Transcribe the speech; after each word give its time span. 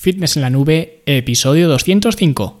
Fitness 0.00 0.36
en 0.36 0.42
la 0.42 0.50
Nube, 0.50 1.02
episodio 1.06 1.68
205. 1.68 2.60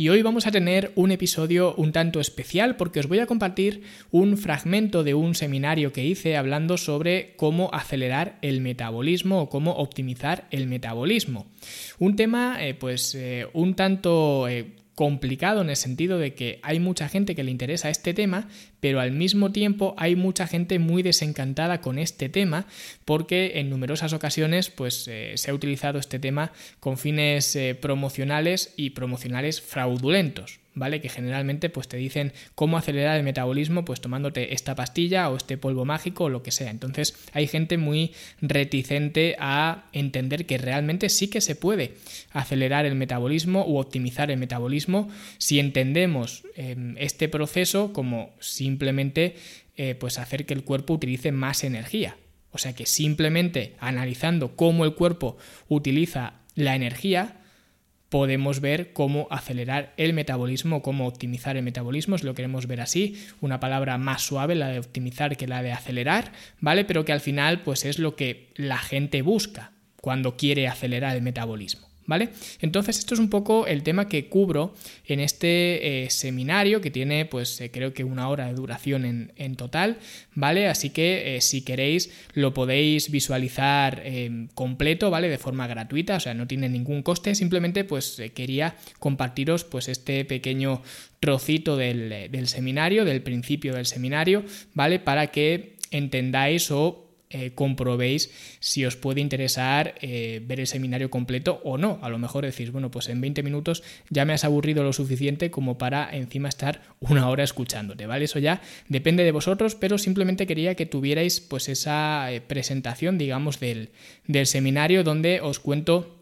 Y 0.00 0.08
hoy 0.08 0.22
vamos 0.22 0.46
a 0.46 0.50
tener 0.50 0.92
un 0.94 1.10
episodio 1.10 1.74
un 1.74 1.92
tanto 1.92 2.20
especial 2.20 2.76
porque 2.76 3.00
os 3.00 3.06
voy 3.06 3.18
a 3.18 3.26
compartir 3.26 3.82
un 4.10 4.38
fragmento 4.38 5.04
de 5.04 5.12
un 5.12 5.34
seminario 5.34 5.92
que 5.92 6.06
hice 6.06 6.38
hablando 6.38 6.78
sobre 6.78 7.34
cómo 7.36 7.68
acelerar 7.74 8.38
el 8.40 8.62
metabolismo 8.62 9.42
o 9.42 9.50
cómo 9.50 9.72
optimizar 9.72 10.46
el 10.52 10.68
metabolismo. 10.68 11.48
Un 11.98 12.16
tema 12.16 12.64
eh, 12.64 12.72
pues 12.72 13.14
eh, 13.14 13.46
un 13.52 13.74
tanto 13.74 14.48
eh, 14.48 14.70
complicado 15.00 15.62
en 15.62 15.70
el 15.70 15.76
sentido 15.76 16.18
de 16.18 16.34
que 16.34 16.60
hay 16.62 16.78
mucha 16.78 17.08
gente 17.08 17.34
que 17.34 17.42
le 17.42 17.50
interesa 17.50 17.88
este 17.88 18.12
tema, 18.12 18.50
pero 18.80 19.00
al 19.00 19.12
mismo 19.12 19.50
tiempo 19.50 19.94
hay 19.96 20.14
mucha 20.14 20.46
gente 20.46 20.78
muy 20.78 21.02
desencantada 21.02 21.80
con 21.80 21.98
este 21.98 22.28
tema 22.28 22.66
porque 23.06 23.52
en 23.54 23.70
numerosas 23.70 24.12
ocasiones 24.12 24.68
pues 24.68 25.08
eh, 25.08 25.32
se 25.36 25.50
ha 25.50 25.54
utilizado 25.54 25.98
este 25.98 26.18
tema 26.18 26.52
con 26.80 26.98
fines 26.98 27.56
eh, 27.56 27.74
promocionales 27.74 28.74
y 28.76 28.90
promocionales 28.90 29.62
fraudulentos. 29.62 30.60
¿Vale? 30.74 31.00
Que 31.00 31.08
generalmente 31.08 31.68
pues 31.68 31.88
te 31.88 31.96
dicen 31.96 32.32
cómo 32.54 32.76
acelerar 32.76 33.16
el 33.16 33.22
metabolismo 33.24 33.84
pues 33.84 34.00
tomándote 34.00 34.54
esta 34.54 34.74
pastilla 34.74 35.28
o 35.30 35.36
este 35.36 35.56
polvo 35.58 35.84
mágico 35.84 36.24
o 36.24 36.28
lo 36.28 36.42
que 36.42 36.52
sea. 36.52 36.70
Entonces 36.70 37.16
hay 37.32 37.46
gente 37.46 37.78
muy 37.78 38.12
reticente 38.40 39.36
a 39.38 39.84
entender 39.92 40.46
que 40.46 40.58
realmente 40.58 41.08
sí 41.08 41.28
que 41.28 41.40
se 41.40 41.56
puede 41.56 41.94
acelerar 42.32 42.86
el 42.86 42.94
metabolismo 42.94 43.66
u 43.66 43.78
optimizar 43.78 44.30
el 44.30 44.38
metabolismo 44.38 45.08
si 45.38 45.58
entendemos 45.58 46.44
em, 46.56 46.96
este 46.98 47.28
proceso 47.28 47.92
como 47.92 48.34
simplemente 48.40 49.36
eh, 49.76 49.94
pues 49.94 50.18
hacer 50.18 50.46
que 50.46 50.54
el 50.54 50.64
cuerpo 50.64 50.94
utilice 50.94 51.32
más 51.32 51.64
energía. 51.64 52.16
O 52.52 52.58
sea 52.58 52.74
que 52.74 52.86
simplemente 52.86 53.76
analizando 53.78 54.56
cómo 54.56 54.84
el 54.84 54.94
cuerpo 54.94 55.36
utiliza 55.68 56.34
la 56.54 56.74
energía, 56.74 57.39
podemos 58.10 58.60
ver 58.60 58.92
cómo 58.92 59.26
acelerar 59.30 59.94
el 59.96 60.12
metabolismo, 60.12 60.82
cómo 60.82 61.06
optimizar 61.06 61.56
el 61.56 61.62
metabolismo, 61.62 62.18
si 62.18 62.26
lo 62.26 62.34
queremos 62.34 62.66
ver 62.66 62.80
así, 62.80 63.16
una 63.40 63.60
palabra 63.60 63.96
más 63.96 64.22
suave, 64.22 64.54
la 64.54 64.68
de 64.68 64.80
optimizar 64.80 65.36
que 65.36 65.46
la 65.46 65.62
de 65.62 65.72
acelerar, 65.72 66.32
¿vale? 66.60 66.84
Pero 66.84 67.04
que 67.04 67.12
al 67.12 67.20
final 67.20 67.62
pues 67.62 67.84
es 67.84 67.98
lo 67.98 68.16
que 68.16 68.52
la 68.56 68.78
gente 68.78 69.22
busca 69.22 69.72
cuando 70.00 70.36
quiere 70.36 70.68
acelerar 70.68 71.16
el 71.16 71.22
metabolismo. 71.22 71.89
¿Vale? 72.10 72.30
Entonces 72.60 72.98
esto 72.98 73.14
es 73.14 73.20
un 73.20 73.30
poco 73.30 73.68
el 73.68 73.84
tema 73.84 74.08
que 74.08 74.28
cubro 74.28 74.74
en 75.06 75.20
este 75.20 76.02
eh, 76.02 76.10
seminario 76.10 76.80
que 76.80 76.90
tiene 76.90 77.24
pues 77.24 77.60
eh, 77.60 77.70
creo 77.70 77.94
que 77.94 78.02
una 78.02 78.28
hora 78.28 78.48
de 78.48 78.54
duración 78.54 79.30
en, 79.36 79.54
total, 79.54 79.98
¿vale? 80.34 80.66
Así 80.66 80.90
que 80.90 81.36
eh, 81.36 81.40
si 81.40 81.62
queréis 81.62 82.10
lo 82.34 82.52
podéis 82.52 83.12
visualizar 83.12 84.02
completo, 84.54 85.08
¿vale? 85.08 85.28
De 85.28 85.38
forma 85.38 85.68
gratuita, 85.68 86.16
o 86.16 86.20
sea, 86.20 86.34
no 86.34 86.48
tiene 86.48 86.68
ningún 86.68 87.04
coste, 87.04 87.36
simplemente 87.36 87.84
pues 87.84 88.20
quería 88.34 88.74
compartiros 88.98 89.62
pues 89.62 89.86
este 89.86 90.24
pequeño 90.24 90.82
trocito 91.20 91.76
del, 91.76 92.28
del 92.28 92.48
seminario, 92.48 93.04
del 93.04 93.22
principio 93.22 93.74
del 93.74 93.86
seminario, 93.86 94.42
¿vale? 94.74 94.98
Para 94.98 95.28
que 95.28 95.76
entendáis 95.92 96.72
o 96.72 97.09
eh, 97.32 97.52
comprobéis 97.54 98.30
si 98.58 98.84
os 98.84 98.96
puede 98.96 99.20
interesar 99.20 99.94
eh, 100.00 100.42
ver 100.44 100.58
el 100.58 100.66
seminario 100.66 101.10
completo 101.10 101.60
o 101.62 101.78
no. 101.78 102.00
A 102.02 102.08
lo 102.08 102.18
mejor 102.18 102.44
decís, 102.44 102.72
bueno, 102.72 102.90
pues 102.90 103.08
en 103.08 103.20
20 103.20 103.44
minutos 103.44 103.84
ya 104.08 104.24
me 104.24 104.32
has 104.32 104.44
aburrido 104.44 104.82
lo 104.82 104.92
suficiente 104.92 105.50
como 105.50 105.78
para 105.78 106.10
encima 106.14 106.48
estar 106.48 106.82
una 106.98 107.28
hora 107.28 107.44
escuchándote, 107.44 108.06
¿vale? 108.06 108.24
Eso 108.24 108.40
ya 108.40 108.60
depende 108.88 109.22
de 109.22 109.30
vosotros, 109.30 109.76
pero 109.76 109.96
simplemente 109.96 110.46
quería 110.46 110.74
que 110.74 110.86
tuvierais 110.86 111.40
pues 111.40 111.68
esa 111.68 112.32
eh, 112.32 112.40
presentación, 112.40 113.16
digamos, 113.16 113.60
del, 113.60 113.90
del 114.26 114.46
seminario 114.46 115.04
donde 115.04 115.40
os 115.40 115.60
cuento 115.60 116.19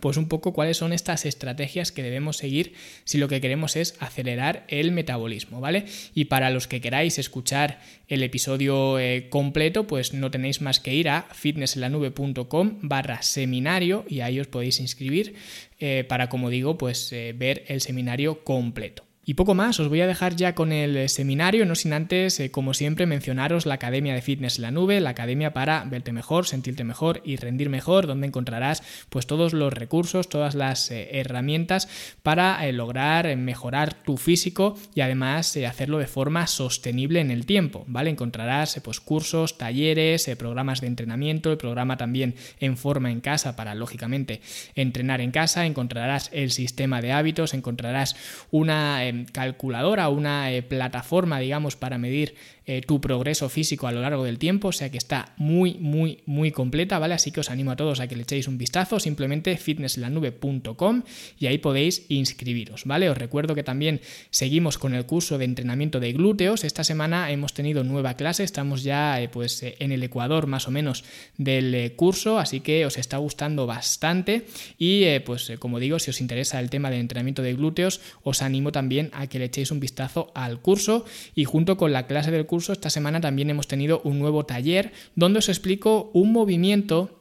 pues 0.00 0.16
un 0.16 0.28
poco 0.28 0.52
cuáles 0.52 0.76
son 0.76 0.92
estas 0.92 1.26
estrategias 1.26 1.92
que 1.92 2.02
debemos 2.02 2.36
seguir 2.36 2.74
si 3.04 3.18
lo 3.18 3.28
que 3.28 3.40
queremos 3.40 3.76
es 3.76 3.96
acelerar 4.00 4.64
el 4.68 4.92
metabolismo, 4.92 5.60
¿vale? 5.60 5.86
Y 6.14 6.26
para 6.26 6.50
los 6.50 6.66
que 6.66 6.80
queráis 6.80 7.18
escuchar 7.18 7.80
el 8.08 8.22
episodio 8.22 8.98
eh, 8.98 9.28
completo, 9.30 9.86
pues 9.86 10.12
no 10.12 10.30
tenéis 10.30 10.60
más 10.60 10.80
que 10.80 10.94
ir 10.94 11.08
a 11.08 11.28
fitnessenlanube.com 11.32 12.78
barra 12.82 13.22
seminario 13.22 14.04
y 14.08 14.20
ahí 14.20 14.40
os 14.40 14.46
podéis 14.46 14.80
inscribir 14.80 15.34
eh, 15.78 16.04
para, 16.08 16.28
como 16.28 16.50
digo, 16.50 16.78
pues 16.78 17.12
eh, 17.12 17.34
ver 17.36 17.64
el 17.68 17.80
seminario 17.80 18.44
completo. 18.44 19.05
Y 19.28 19.34
poco 19.34 19.56
más, 19.56 19.80
os 19.80 19.88
voy 19.88 20.00
a 20.02 20.06
dejar 20.06 20.36
ya 20.36 20.54
con 20.54 20.70
el 20.70 20.96
eh, 20.96 21.08
seminario, 21.08 21.66
no 21.66 21.74
sin 21.74 21.92
antes, 21.92 22.38
eh, 22.38 22.52
como 22.52 22.74
siempre, 22.74 23.06
mencionaros 23.06 23.66
la 23.66 23.74
Academia 23.74 24.14
de 24.14 24.22
Fitness 24.22 24.58
en 24.58 24.62
la 24.62 24.70
Nube, 24.70 25.00
la 25.00 25.10
academia 25.10 25.52
para 25.52 25.82
verte 25.82 26.12
mejor, 26.12 26.46
sentirte 26.46 26.84
mejor 26.84 27.22
y 27.24 27.34
rendir 27.34 27.68
mejor, 27.68 28.06
donde 28.06 28.28
encontrarás 28.28 28.84
pues 29.08 29.26
todos 29.26 29.52
los 29.52 29.72
recursos, 29.72 30.28
todas 30.28 30.54
las 30.54 30.92
eh, 30.92 31.08
herramientas 31.18 31.88
para 32.22 32.70
lograr 32.70 33.36
mejorar 33.36 33.94
tu 33.94 34.16
físico 34.16 34.78
y 34.94 35.00
además 35.00 35.56
hacerlo 35.56 35.98
de 35.98 36.06
forma 36.06 36.46
sostenible 36.46 37.18
en 37.18 37.32
el 37.32 37.46
tiempo, 37.46 37.84
¿vale? 37.88 38.10
Encontrarás 38.10 38.80
pues 38.84 39.00
cursos, 39.00 39.58
talleres, 39.58 40.30
programas 40.38 40.80
de 40.80 40.86
entrenamiento, 40.86 41.50
el 41.50 41.58
programa 41.58 41.96
también 41.96 42.36
en 42.60 42.76
forma 42.76 43.10
en 43.10 43.20
casa 43.20 43.56
para, 43.56 43.74
lógicamente, 43.74 44.40
entrenar 44.76 45.20
en 45.20 45.32
casa, 45.32 45.66
encontrarás 45.66 46.30
el 46.32 46.52
sistema 46.52 47.02
de 47.02 47.10
hábitos, 47.10 47.54
encontrarás 47.54 48.14
una 48.52 49.04
calculadora, 49.24 50.08
una 50.08 50.52
eh, 50.52 50.62
plataforma, 50.62 51.38
digamos, 51.38 51.76
para 51.76 51.98
medir 51.98 52.34
eh, 52.68 52.80
tu 52.80 53.00
progreso 53.00 53.48
físico 53.48 53.86
a 53.86 53.92
lo 53.92 54.00
largo 54.00 54.24
del 54.24 54.40
tiempo, 54.40 54.68
o 54.68 54.72
sea 54.72 54.90
que 54.90 54.98
está 54.98 55.34
muy, 55.36 55.74
muy, 55.74 56.24
muy 56.26 56.50
completa, 56.50 56.98
¿vale? 56.98 57.14
Así 57.14 57.30
que 57.30 57.38
os 57.38 57.48
animo 57.48 57.70
a 57.70 57.76
todos 57.76 58.00
a 58.00 58.08
que 58.08 58.16
le 58.16 58.22
echéis 58.22 58.48
un 58.48 58.58
vistazo, 58.58 58.98
simplemente 58.98 59.56
fitnesslanube.com 59.56 61.04
y 61.38 61.46
ahí 61.46 61.58
podéis 61.58 62.06
inscribiros, 62.08 62.84
¿vale? 62.84 63.08
Os 63.08 63.16
recuerdo 63.16 63.54
que 63.54 63.62
también 63.62 64.00
seguimos 64.30 64.78
con 64.78 64.94
el 64.94 65.06
curso 65.06 65.38
de 65.38 65.44
entrenamiento 65.44 66.00
de 66.00 66.12
glúteos. 66.12 66.64
Esta 66.64 66.82
semana 66.82 67.30
hemos 67.30 67.54
tenido 67.54 67.84
nueva 67.84 68.14
clase, 68.14 68.42
estamos 68.42 68.82
ya 68.82 69.20
eh, 69.20 69.28
pues 69.28 69.62
en 69.62 69.92
el 69.92 70.02
ecuador 70.02 70.48
más 70.48 70.66
o 70.66 70.72
menos 70.72 71.04
del 71.38 71.92
curso, 71.94 72.40
así 72.40 72.58
que 72.58 72.84
os 72.84 72.98
está 72.98 73.18
gustando 73.18 73.68
bastante 73.68 74.44
y 74.76 75.06
pues 75.20 75.52
como 75.60 75.78
digo, 75.78 76.00
si 76.00 76.10
os 76.10 76.20
interesa 76.20 76.58
el 76.58 76.68
tema 76.68 76.90
del 76.90 76.98
entrenamiento 76.98 77.42
de 77.42 77.54
glúteos, 77.54 78.00
os 78.24 78.42
animo 78.42 78.72
también 78.72 79.10
a 79.12 79.28
que 79.28 79.38
le 79.38 79.44
echéis 79.44 79.70
un 79.70 79.78
vistazo 79.78 80.32
al 80.34 80.60
curso 80.60 81.04
y 81.36 81.44
junto 81.44 81.76
con 81.76 81.92
la 81.92 82.08
clase 82.08 82.32
del 82.32 82.44
curso 82.44 82.55
esta 82.56 82.90
semana 82.90 83.20
también 83.20 83.50
hemos 83.50 83.68
tenido 83.68 84.00
un 84.04 84.18
nuevo 84.18 84.44
taller 84.44 84.92
donde 85.14 85.38
os 85.38 85.48
explico 85.48 86.10
un 86.12 86.32
movimiento 86.32 87.16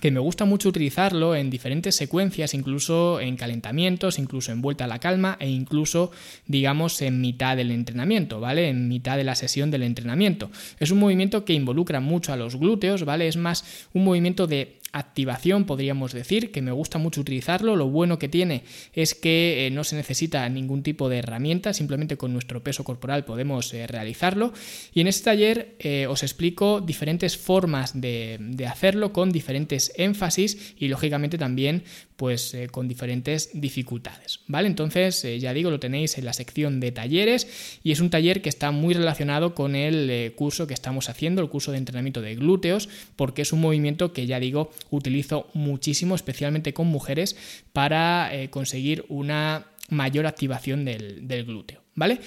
que 0.00 0.10
me 0.10 0.20
gusta 0.20 0.44
mucho 0.44 0.68
utilizarlo 0.68 1.34
en 1.34 1.50
diferentes 1.50 1.96
secuencias, 1.96 2.54
incluso 2.54 3.20
en 3.20 3.36
calentamientos, 3.36 4.18
incluso 4.18 4.52
en 4.52 4.62
vuelta 4.62 4.84
a 4.84 4.86
la 4.86 5.00
calma 5.00 5.36
e 5.40 5.48
incluso, 5.48 6.12
digamos, 6.46 7.02
en 7.02 7.20
mitad 7.20 7.56
del 7.56 7.70
entrenamiento, 7.70 8.40
¿vale? 8.40 8.68
En 8.68 8.88
mitad 8.88 9.16
de 9.16 9.24
la 9.24 9.34
sesión 9.34 9.70
del 9.70 9.82
entrenamiento. 9.82 10.50
Es 10.78 10.90
un 10.90 10.98
movimiento 10.98 11.44
que 11.44 11.52
involucra 11.54 12.00
mucho 12.00 12.32
a 12.32 12.36
los 12.36 12.56
glúteos, 12.56 13.04
¿vale? 13.04 13.28
Es 13.28 13.36
más 13.36 13.64
un 13.92 14.04
movimiento 14.04 14.46
de 14.46 14.78
activación, 14.98 15.64
podríamos 15.64 16.12
decir, 16.12 16.50
que 16.50 16.62
me 16.62 16.72
gusta 16.72 16.98
mucho 16.98 17.20
utilizarlo. 17.20 17.76
Lo 17.76 17.88
bueno 17.88 18.18
que 18.18 18.28
tiene 18.28 18.64
es 18.92 19.14
que 19.14 19.66
eh, 19.66 19.70
no 19.70 19.84
se 19.84 19.96
necesita 19.96 20.48
ningún 20.48 20.82
tipo 20.82 21.08
de 21.08 21.18
herramienta, 21.18 21.72
simplemente 21.72 22.16
con 22.16 22.32
nuestro 22.32 22.62
peso 22.62 22.84
corporal 22.84 23.24
podemos 23.24 23.72
eh, 23.74 23.86
realizarlo. 23.86 24.52
Y 24.92 25.00
en 25.00 25.08
este 25.08 25.24
taller 25.24 25.76
eh, 25.78 26.06
os 26.08 26.22
explico 26.22 26.80
diferentes 26.80 27.36
formas 27.36 28.00
de, 28.00 28.38
de, 28.40 28.66
hacerlo 28.66 29.12
con 29.12 29.30
diferentes 29.32 29.92
énfasis 29.96 30.74
y 30.78 30.88
lógicamente 30.88 31.38
también 31.38 31.84
pues 32.18 32.54
con 32.72 32.88
diferentes 32.88 33.50
dificultades. 33.54 34.40
¿Vale? 34.48 34.66
Entonces, 34.66 35.24
ya 35.40 35.54
digo, 35.54 35.70
lo 35.70 35.78
tenéis 35.78 36.18
en 36.18 36.24
la 36.24 36.32
sección 36.32 36.80
de 36.80 36.90
talleres 36.90 37.78
y 37.84 37.92
es 37.92 38.00
un 38.00 38.10
taller 38.10 38.42
que 38.42 38.48
está 38.48 38.72
muy 38.72 38.92
relacionado 38.92 39.54
con 39.54 39.76
el 39.76 40.34
curso 40.34 40.66
que 40.66 40.74
estamos 40.74 41.08
haciendo, 41.08 41.40
el 41.40 41.48
curso 41.48 41.70
de 41.70 41.78
entrenamiento 41.78 42.20
de 42.20 42.34
glúteos, 42.34 42.88
porque 43.14 43.42
es 43.42 43.52
un 43.52 43.60
movimiento 43.60 44.12
que 44.12 44.26
ya 44.26 44.40
digo 44.40 44.70
utilizo 44.90 45.48
muchísimo, 45.54 46.14
especialmente 46.14 46.72
con 46.72 46.88
mujeres, 46.88 47.36
para 47.72 48.34
eh, 48.34 48.50
conseguir 48.50 49.04
una 49.08 49.66
mayor 49.88 50.26
activación 50.26 50.84
del, 50.84 51.44
glúteo. 51.46 51.82
¿Vale? 51.94 52.20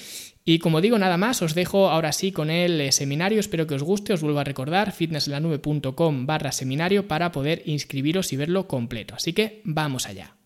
Y 0.43 0.59
como 0.59 0.81
digo 0.81 0.97
nada 0.97 1.17
más, 1.17 1.41
os 1.41 1.53
dejo 1.53 1.89
ahora 1.89 2.11
sí 2.11 2.31
con 2.31 2.49
el 2.49 2.81
eh, 2.81 2.91
seminario, 2.91 3.39
espero 3.39 3.67
que 3.67 3.75
os 3.75 3.83
guste, 3.83 4.13
os 4.13 4.21
vuelvo 4.21 4.39
a 4.39 4.43
recordar 4.43 4.91
fitnesslanube.com 4.91 6.25
barra 6.25 6.51
seminario 6.51 7.07
para 7.07 7.31
poder 7.31 7.61
inscribiros 7.65 8.33
y 8.33 8.38
verlo 8.38 8.67
completo. 8.67 9.15
Así 9.15 9.33
que 9.33 9.61
vamos 9.65 10.07
allá. 10.07 10.40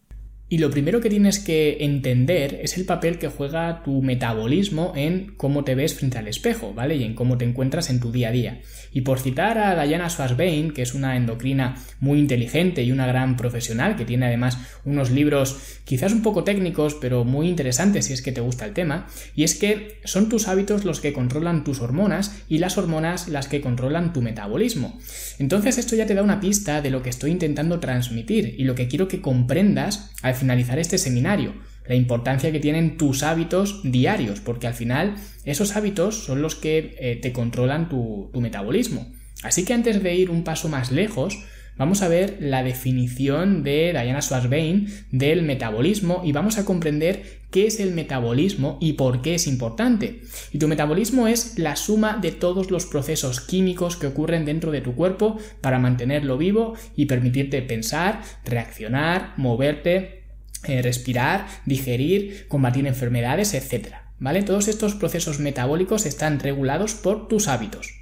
Y 0.47 0.59
lo 0.59 0.69
primero 0.69 1.01
que 1.01 1.09
tienes 1.09 1.39
que 1.39 1.77
entender 1.80 2.59
es 2.62 2.77
el 2.77 2.86
papel 2.86 3.18
que 3.18 3.30
juega 3.30 3.81
tu 3.83 4.03
metabolismo 4.03 4.94
en 4.95 5.33
cómo 5.38 5.63
te 5.63 5.74
ves 5.74 5.95
frente 5.95 6.19
al 6.19 6.27
espejo, 6.27 6.71
¿vale? 6.75 6.97
Y 6.97 7.03
en 7.03 7.15
cómo 7.15 7.39
te 7.39 7.45
encuentras 7.45 7.89
en 7.89 8.00
tu 8.00 8.12
día 8.12 8.30
a 8.30 8.31
día. 8.31 8.62
Y 8.94 9.01
por 9.01 9.19
citar 9.19 9.57
a 9.57 9.83
Diana 9.83 10.07
Schwarzbein, 10.07 10.71
que 10.71 10.83
es 10.83 10.94
una 10.94 11.18
endocrina 11.18 11.75
muy 12.00 12.19
inteligente 12.19 12.83
y 12.83 12.92
una 12.92 13.07
gran 13.07 13.38
profesional, 13.38 13.95
que 13.95 14.06
tiene 14.06 14.27
además 14.27 14.59
unos 14.86 15.09
libros 15.09 15.80
quizás 15.83 16.13
un 16.13 16.21
poco 16.21 16.44
técnicos, 16.44 16.94
pero 16.94 17.24
muy 17.24 17.47
interesantes 17.47 18.06
si 18.06 18.13
es 18.13 18.21
que 18.21 18.31
te 18.31 18.42
gusta 18.42 18.65
el 18.65 18.74
tema, 18.74 19.07
y 19.36 19.45
es 19.45 19.56
que 19.56 20.00
son 20.03 20.30
tus 20.30 20.47
hábitos 20.47 20.86
los 20.86 21.00
que 21.00 21.12
controlan 21.12 21.63
tus 21.63 21.81
hormonas 21.81 22.44
y 22.47 22.59
las 22.59 22.77
hormonas 22.77 23.30
las 23.30 23.47
que 23.47 23.62
controlan 23.62 24.13
tu 24.13 24.21
metabolismo. 24.21 25.00
Entonces 25.39 25.80
esto 25.80 25.95
ya 25.95 26.06
te 26.06 26.13
da 26.13 26.21
una 26.21 26.39
pista 26.39 26.83
de 26.83 26.92
lo 26.92 27.01
que 27.01 27.09
estoy 27.09 27.31
intentando 27.31 27.80
transmitir 27.80 28.53
y 28.59 28.63
lo 28.63 28.75
que 28.75 28.88
quiero 28.88 29.07
que 29.07 29.21
comprendas 29.21 30.12
finalizar 30.35 30.79
este 30.79 30.97
seminario, 30.97 31.53
la 31.87 31.95
importancia 31.95 32.51
que 32.51 32.59
tienen 32.59 32.97
tus 32.97 33.23
hábitos 33.23 33.81
diarios, 33.83 34.39
porque 34.39 34.67
al 34.67 34.73
final 34.73 35.15
esos 35.43 35.75
hábitos 35.75 36.23
son 36.25 36.41
los 36.41 36.55
que 36.55 36.95
eh, 36.99 37.19
te 37.21 37.31
controlan 37.31 37.89
tu, 37.89 38.31
metabolismo. 38.33 39.07
Así 39.43 39.65
que 39.65 39.73
antes 39.73 40.01
de 40.01 40.15
ir 40.15 40.29
un 40.29 40.43
paso 40.43 40.69
más 40.69 40.91
lejos, 40.91 41.37
vamos 41.77 42.01
a 42.01 42.07
ver 42.07 42.37
la 42.39 42.63
definición 42.63 43.63
de 43.63 43.91
Diana 43.91 44.21
Schwarzbein 44.21 44.87
del 45.11 45.43
metabolismo 45.43 46.21
y 46.23 46.31
vamos 46.31 46.57
a 46.57 46.65
comprender 46.65 47.43
qué 47.51 47.67
es 47.67 47.79
el 47.79 47.91
metabolismo 47.91 48.77
y 48.81 48.93
por 48.93 49.21
qué 49.21 49.35
es 49.35 49.45
importante. 49.45 50.21
Y 50.51 50.57
tu 50.57 50.67
metabolismo 50.67 51.27
es 51.27 51.59
la 51.59 51.75
suma 51.75 52.17
de 52.17 52.31
todos 52.31 52.71
los 52.71 52.85
procesos 52.85 53.41
químicos 53.41 53.97
que 53.97 54.07
ocurren 54.07 54.45
dentro 54.45 54.71
de 54.71 54.81
tu 54.81 54.95
cuerpo 54.95 55.37
para 55.61 55.79
mantenerlo 55.79 56.37
vivo 56.37 56.73
y 56.95 57.05
permitirte 57.05 57.61
pensar, 57.61 58.21
reaccionar, 58.45 59.33
moverte, 59.37 60.25
eh, 60.67 60.81
respirar, 60.81 61.47
digerir, 61.65 62.47
combatir 62.47 62.88
enfermedades, 62.88 63.53
etc. 63.53 63.95
¿Vale? 64.19 64.44
Todos 64.44 64.67
estos 64.67 64.95
procesos 64.95 65.39
metabólicos 65.39 66.06
están 66.06 66.39
regulados 66.39 66.94
por 66.94 67.27
tus 67.27 67.47
hábitos. 67.47 67.94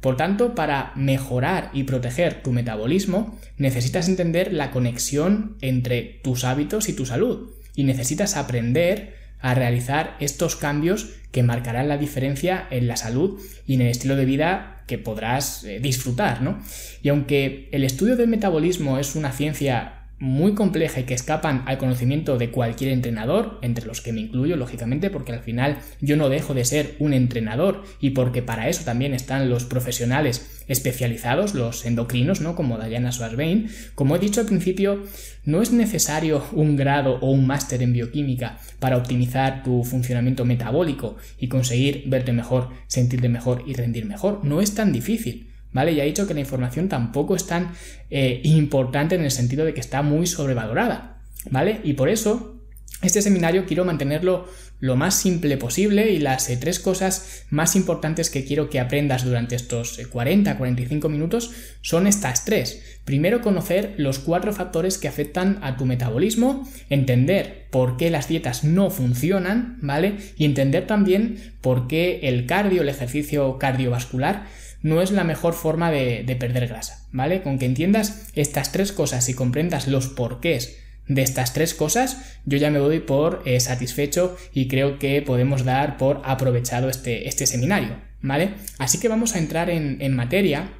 Por 0.00 0.16
tanto, 0.16 0.54
para 0.54 0.92
mejorar 0.96 1.70
y 1.74 1.84
proteger 1.84 2.42
tu 2.42 2.52
metabolismo, 2.52 3.38
necesitas 3.58 4.08
entender 4.08 4.52
la 4.52 4.70
conexión 4.70 5.56
entre 5.60 6.20
tus 6.22 6.44
hábitos 6.44 6.88
y 6.88 6.94
tu 6.94 7.04
salud. 7.04 7.50
Y 7.74 7.84
necesitas 7.84 8.36
aprender 8.36 9.14
a 9.40 9.54
realizar 9.54 10.16
estos 10.20 10.56
cambios 10.56 11.10
que 11.32 11.42
marcarán 11.42 11.88
la 11.88 11.98
diferencia 11.98 12.66
en 12.70 12.88
la 12.88 12.96
salud 12.96 13.40
y 13.66 13.74
en 13.74 13.82
el 13.82 13.88
estilo 13.88 14.16
de 14.16 14.24
vida 14.24 14.82
que 14.86 14.98
podrás 14.98 15.64
eh, 15.64 15.78
disfrutar, 15.80 16.42
¿no? 16.42 16.60
Y 17.02 17.10
aunque 17.10 17.68
el 17.72 17.84
estudio 17.84 18.16
del 18.16 18.28
metabolismo 18.28 18.98
es 18.98 19.14
una 19.14 19.32
ciencia 19.32 19.99
muy 20.20 20.54
compleja 20.54 21.00
y 21.00 21.04
que 21.04 21.14
escapan 21.14 21.64
al 21.66 21.78
conocimiento 21.78 22.36
de 22.36 22.50
cualquier 22.50 22.92
entrenador, 22.92 23.58
entre 23.62 23.86
los 23.86 24.02
que 24.02 24.12
me 24.12 24.20
incluyo, 24.20 24.56
lógicamente, 24.56 25.08
porque 25.08 25.32
al 25.32 25.40
final 25.40 25.78
yo 26.02 26.16
no 26.16 26.28
dejo 26.28 26.52
de 26.52 26.66
ser 26.66 26.94
un 26.98 27.14
entrenador 27.14 27.82
y 28.00 28.10
porque 28.10 28.42
para 28.42 28.68
eso 28.68 28.84
también 28.84 29.14
están 29.14 29.48
los 29.48 29.64
profesionales 29.64 30.62
especializados, 30.68 31.54
los 31.54 31.86
endocrinos, 31.86 32.42
¿no? 32.42 32.54
Como 32.54 32.78
Diana 32.78 33.10
Schwarzbein. 33.10 33.70
Como 33.94 34.14
he 34.14 34.18
dicho 34.18 34.40
al 34.40 34.46
principio, 34.46 35.02
no 35.44 35.62
es 35.62 35.72
necesario 35.72 36.44
un 36.52 36.76
grado 36.76 37.18
o 37.22 37.30
un 37.30 37.46
máster 37.46 37.82
en 37.82 37.94
bioquímica 37.94 38.58
para 38.78 38.98
optimizar 38.98 39.62
tu 39.62 39.84
funcionamiento 39.84 40.44
metabólico 40.44 41.16
y 41.38 41.48
conseguir 41.48 42.04
verte 42.06 42.32
mejor, 42.32 42.68
sentirte 42.86 43.30
mejor 43.30 43.64
y 43.66 43.72
rendir 43.72 44.04
mejor. 44.04 44.44
No 44.44 44.60
es 44.60 44.74
tan 44.74 44.92
difícil. 44.92 45.49
¿Vale? 45.72 45.94
Ya 45.94 46.04
he 46.04 46.06
dicho 46.06 46.26
que 46.26 46.34
la 46.34 46.40
información 46.40 46.88
tampoco 46.88 47.36
es 47.36 47.46
tan 47.46 47.72
eh, 48.10 48.40
importante 48.44 49.14
en 49.14 49.22
el 49.22 49.30
sentido 49.30 49.64
de 49.64 49.74
que 49.74 49.80
está 49.80 50.02
muy 50.02 50.26
sobrevalorada, 50.26 51.18
¿vale? 51.50 51.80
Y 51.84 51.94
por 51.94 52.08
eso 52.08 52.60
este 53.02 53.22
seminario 53.22 53.64
quiero 53.64 53.84
mantenerlo 53.84 54.46
lo 54.80 54.96
más 54.96 55.14
simple 55.14 55.56
posible 55.56 56.10
y 56.10 56.18
las 56.18 56.48
eh, 56.48 56.56
tres 56.56 56.80
cosas 56.80 57.44
más 57.50 57.76
importantes 57.76 58.30
que 58.30 58.44
quiero 58.44 58.70
que 58.70 58.80
aprendas 58.80 59.24
durante 59.24 59.54
estos 59.54 59.98
40-45 59.98 61.04
eh, 61.04 61.08
minutos 61.08 61.50
son 61.82 62.06
estas 62.06 62.44
tres. 62.44 62.98
Primero, 63.04 63.40
conocer 63.40 63.94
los 63.98 64.18
cuatro 64.18 64.52
factores 64.52 64.98
que 64.98 65.08
afectan 65.08 65.58
a 65.62 65.76
tu 65.76 65.86
metabolismo, 65.86 66.68
entender 66.88 67.66
por 67.70 67.96
qué 67.96 68.10
las 68.10 68.28
dietas 68.28 68.64
no 68.64 68.90
funcionan, 68.90 69.78
¿vale? 69.80 70.16
Y 70.36 70.44
entender 70.44 70.86
también 70.86 71.54
por 71.60 71.86
qué 71.86 72.20
el 72.24 72.46
cardio, 72.46 72.82
el 72.82 72.88
ejercicio 72.88 73.58
cardiovascular, 73.58 74.46
no 74.82 75.02
es 75.02 75.10
la 75.10 75.24
mejor 75.24 75.54
forma 75.54 75.90
de, 75.90 76.36
perder 76.38 76.68
grasa, 76.68 77.06
¿vale? 77.12 77.42
Con 77.42 77.58
que 77.58 77.66
entiendas 77.66 78.30
estas 78.34 78.72
tres 78.72 78.92
cosas 78.92 79.28
y 79.28 79.34
comprendas 79.34 79.88
los 79.88 80.08
porqués 80.08 80.78
de 81.06 81.22
estas 81.22 81.52
tres 81.52 81.74
cosas, 81.74 82.38
yo 82.44 82.56
ya 82.56 82.70
me 82.70 82.78
doy 82.78 83.00
por 83.00 83.42
eh, 83.44 83.58
satisfecho 83.60 84.36
y 84.54 84.68
creo 84.68 84.98
que 84.98 85.22
podemos 85.22 85.64
dar 85.64 85.96
por 85.96 86.22
aprovechado 86.24 86.88
este, 86.88 87.28
este 87.28 87.46
seminario, 87.46 87.96
¿vale? 88.22 88.54
Así 88.78 88.98
que 88.98 89.08
vamos 89.08 89.34
a 89.34 89.38
entrar 89.38 89.70
en, 89.70 90.14
materia 90.14 90.70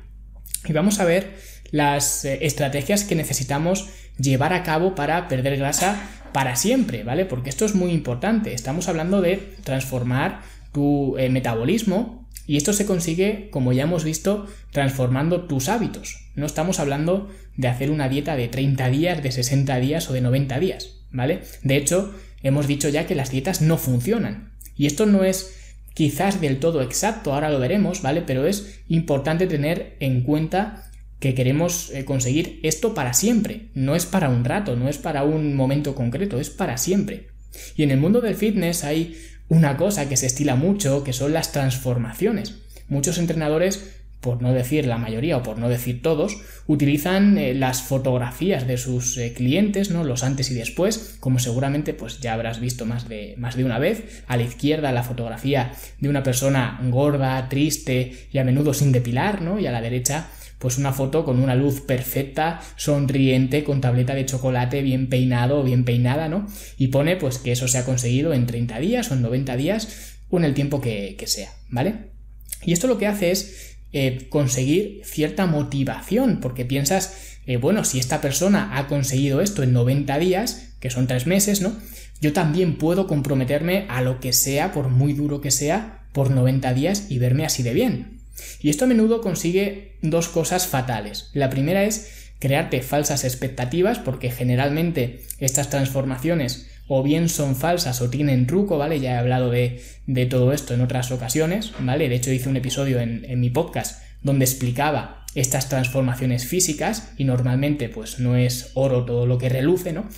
y 0.65 0.73
vamos 0.73 1.01
a 1.01 1.05
ver 1.05 1.35
las 1.73 2.25
eh, 2.25 2.39
estrategias 2.43 3.05
que 3.05 3.17
necesitamos 3.17 3.89
llevar 4.19 4.53
a 4.53 4.63
cabo 4.63 4.95
para 4.95 5.29
perder 5.29 5.57
grasa 5.57 6.01
para 6.33 6.57
siempre, 6.57 7.03
¿vale? 7.03 7.25
Porque 7.25 7.51
esto 7.51 7.65
es 7.65 7.75
muy 7.75 7.91
importante. 7.91 8.55
Estamos 8.55 8.89
hablando 8.89 9.21
de 9.21 9.37
transformar 9.65 10.43
tu 10.73 11.19
eh, 11.19 11.29
metabolismo 11.29 12.20
y 12.47 12.57
esto 12.57 12.73
se 12.73 12.87
consigue, 12.87 13.49
como 13.51 13.73
ya 13.73 13.85
hemos 13.85 14.03
visto, 14.05 14.47
transformando 14.73 15.45
tus 15.45 15.69
hábitos. 15.69 16.31
No 16.35 16.47
estamos 16.47 16.81
hablando 16.81 17.29
de 17.57 17.69
hacer 17.69 17.91
una 17.91 18.09
dieta 18.09 18.35
de 18.37 18.49
30 18.49 18.91
días, 18.91 19.23
de 19.23 19.31
60 19.31 19.79
días 19.79 20.11
o 20.11 20.15
de 20.15 20.21
90 20.21 20.59
días, 20.59 20.97
¿vale? 21.13 21.43
De 21.63 21.77
hecho, 21.77 22.15
hemos 22.43 22.67
dicho 22.67 22.89
ya 22.89 23.07
que 23.07 23.15
las 23.15 23.31
dietas 23.31 23.61
no 23.61 23.79
funcionan. 23.79 24.53
Y 24.77 24.87
esto 24.87 25.07
no 25.07 25.25
es 25.25 25.55
quizás 25.95 26.41
del 26.41 26.59
todo 26.59 26.83
exacto, 26.83 27.35
ahora 27.35 27.51
lo 27.51 27.61
veremos, 27.61 28.03
¿vale? 28.03 28.23
Pero 28.23 28.47
es 28.47 28.81
importante 28.89 29.47
tener 29.47 29.97
en 30.01 30.23
cuenta 30.23 30.91
que 31.19 31.35
queremos 31.35 31.91
eh, 31.91 32.05
conseguir 32.05 32.59
esto 32.63 32.95
para 32.95 33.13
siempre. 33.13 33.69
No 33.75 33.95
es 33.95 34.07
para 34.07 34.29
un 34.29 34.45
rato, 34.45 34.75
no 34.75 34.89
es 34.89 34.99
para 34.99 35.23
un 35.23 35.55
momento 35.55 35.95
concreto, 35.95 36.41
es 36.41 36.51
para 36.51 36.79
siempre. 36.79 37.29
Y 37.77 37.83
en 37.83 37.91
el 37.91 38.01
mundo 38.01 38.21
del 38.21 38.35
fitness 38.35 38.85
hay 38.85 39.17
una 39.51 39.77
cosa 39.77 40.09
que 40.09 40.17
se 40.17 40.27
estila 40.27 40.55
mucho, 40.55 41.05
que 41.05 41.13
son 41.13 41.35
las 41.35 41.53
transformaciones. 41.53 42.55
Muchos 42.89 43.19
entrenadores, 43.19 43.97
por 44.21 44.41
no 44.43 44.53
decir 44.53 44.87
la 44.87 44.97
mayoría 44.97 45.37
o 45.37 45.43
por 45.43 45.59
no 45.59 45.69
decir 45.69 46.03
todos, 46.03 46.41
utilizan 46.69 47.37
eh, 47.37 47.53
las 47.53 47.83
fotografías 47.83 48.69
de 48.69 48.79
sus 48.79 49.19
eh, 49.19 49.35
clientes, 49.35 49.91
¿no? 49.91 50.05
Los 50.05 50.23
antes 50.23 50.53
y 50.53 50.55
después, 50.55 51.17
como 51.19 51.41
seguramente 51.41 51.95
pues 51.95 52.21
ya 52.21 52.35
habrás 52.35 52.61
visto 52.61 52.87
más 52.87 53.09
de, 53.09 53.35
más 53.39 53.57
de 53.57 53.65
una 53.65 53.81
vez. 53.81 54.23
A 54.29 54.37
la 54.37 54.45
izquierda 54.45 54.93
la 54.93 55.03
fotografía 55.03 55.73
de 55.99 56.09
una 56.09 56.23
persona 56.23 56.79
gorda, 56.85 57.49
triste 57.49 58.29
y 58.33 58.39
a 58.39 58.45
menudo 58.45 58.73
sin 58.73 58.93
depilar, 58.93 59.43
¿no? 59.43 59.59
Y 59.59 59.67
a 59.67 59.73
la 59.73 59.81
derecha 59.81 60.29
pues 60.61 60.77
una 60.77 60.93
foto 60.93 61.25
con 61.25 61.41
una 61.41 61.55
luz 61.55 61.81
perfecta, 61.81 62.61
sonriente, 62.77 63.65
con 63.65 63.81
tableta 63.81 64.15
de 64.15 64.27
chocolate, 64.27 64.83
bien 64.83 65.09
peinado 65.09 65.61
o 65.61 65.65
bien 65.65 65.85
peinada, 65.85 66.29
¿no? 66.29 66.47
Y 66.77 66.89
pone 66.89 67.17
pues 67.17 67.39
que 67.39 67.53
eso 67.53 67.67
se 67.67 67.79
ha 67.79 67.87
conseguido 67.87 68.35
en 68.35 68.47
30 68.47 68.79
días 68.79 69.11
o 69.11 69.15
en 69.15 69.23
90 69.23 69.57
días 69.57 70.19
o 70.29 70.37
en 70.37 70.45
el 70.45 70.53
tiempo 70.53 70.83
que, 70.83 71.17
sea, 71.27 71.51
¿vale? 71.71 72.11
Y 72.63 72.75
esto 72.75 72.89
lo 72.89 72.99
que 72.99 73.07
hace 73.07 73.31
es 73.31 73.79
eh, 73.93 74.27
conseguir 74.29 75.01
cierta 75.03 75.47
motivación, 75.47 76.41
porque 76.41 76.67
piensas, 76.67 77.39
eh, 77.47 77.57
bueno, 77.57 77.83
si 77.85 77.99
esta 77.99 78.21
persona 78.21 78.77
ha 78.77 78.87
conseguido 78.87 79.41
esto 79.41 79.63
en 79.63 79.73
90 79.73 80.19
días, 80.19 80.75
que 80.79 80.91
son 80.91 81.07
3 81.07 81.27
meses, 81.27 81.63
¿no? 81.63 81.75
Yo 82.21 82.35
también 82.35 82.77
puedo 82.77 83.07
comprometerme 83.07 83.87
a 83.89 84.03
lo 84.03 84.21
que 84.21 84.35
sea, 84.35 84.73
por 84.73 84.91
muy 84.91 85.15
duro 85.15 85.41
que 85.41 85.51
sea, 85.51 86.05
por 86.13 86.31
90 86.31 86.75
días 86.75 87.07
y 87.09 87.19
verme 87.19 87.47
así 87.47 87.63
de 87.63 87.73
bien. 87.73 88.20
Y 88.61 88.71
esto 88.71 88.85
a 88.85 88.89
menudo 88.89 89.21
consigue 89.21 89.97
dos 90.03 90.29
cosas 90.29 90.67
fatales. 90.67 91.31
La 91.33 91.51
primera 91.51 91.85
es 91.85 92.31
crearte 92.39 92.83
falsas 92.83 93.25
expectativas 93.25 93.99
porque 93.99 94.31
generalmente 94.31 95.21
estas 95.39 95.71
transformaciones 95.71 96.67
o 96.89 97.05
bien 97.05 97.29
son 97.29 97.55
falsas 97.55 98.01
o 98.01 98.11
tienen 98.11 98.49
truco, 98.49 98.77
¿vale? 98.77 98.99
Ya 98.99 99.13
he 99.13 99.19
hablado 99.19 99.51
de, 99.51 99.81
todo 100.29 100.53
esto 100.53 100.75
en 100.75 100.81
otras 100.81 101.13
ocasiones, 101.13 101.73
¿vale? 101.79 102.09
De 102.09 102.17
hecho 102.17 102.33
hice 102.33 102.49
un 102.49 102.57
episodio 102.57 102.99
en, 102.99 103.25
en 103.29 103.39
mi 103.39 103.51
podcast 103.51 104.03
donde 104.23 104.45
explicaba 104.45 105.25
estas 105.35 105.69
transformaciones 105.69 106.47
físicas 106.47 107.13
y 107.17 107.25
normalmente 107.25 107.89
pues 107.89 108.19
no 108.19 108.37
es 108.37 108.73
oro 108.75 109.05
todo 109.05 109.27
lo 109.27 109.39
que 109.39 109.49
reluce, 109.49 109.93
¿no? 109.93 110.09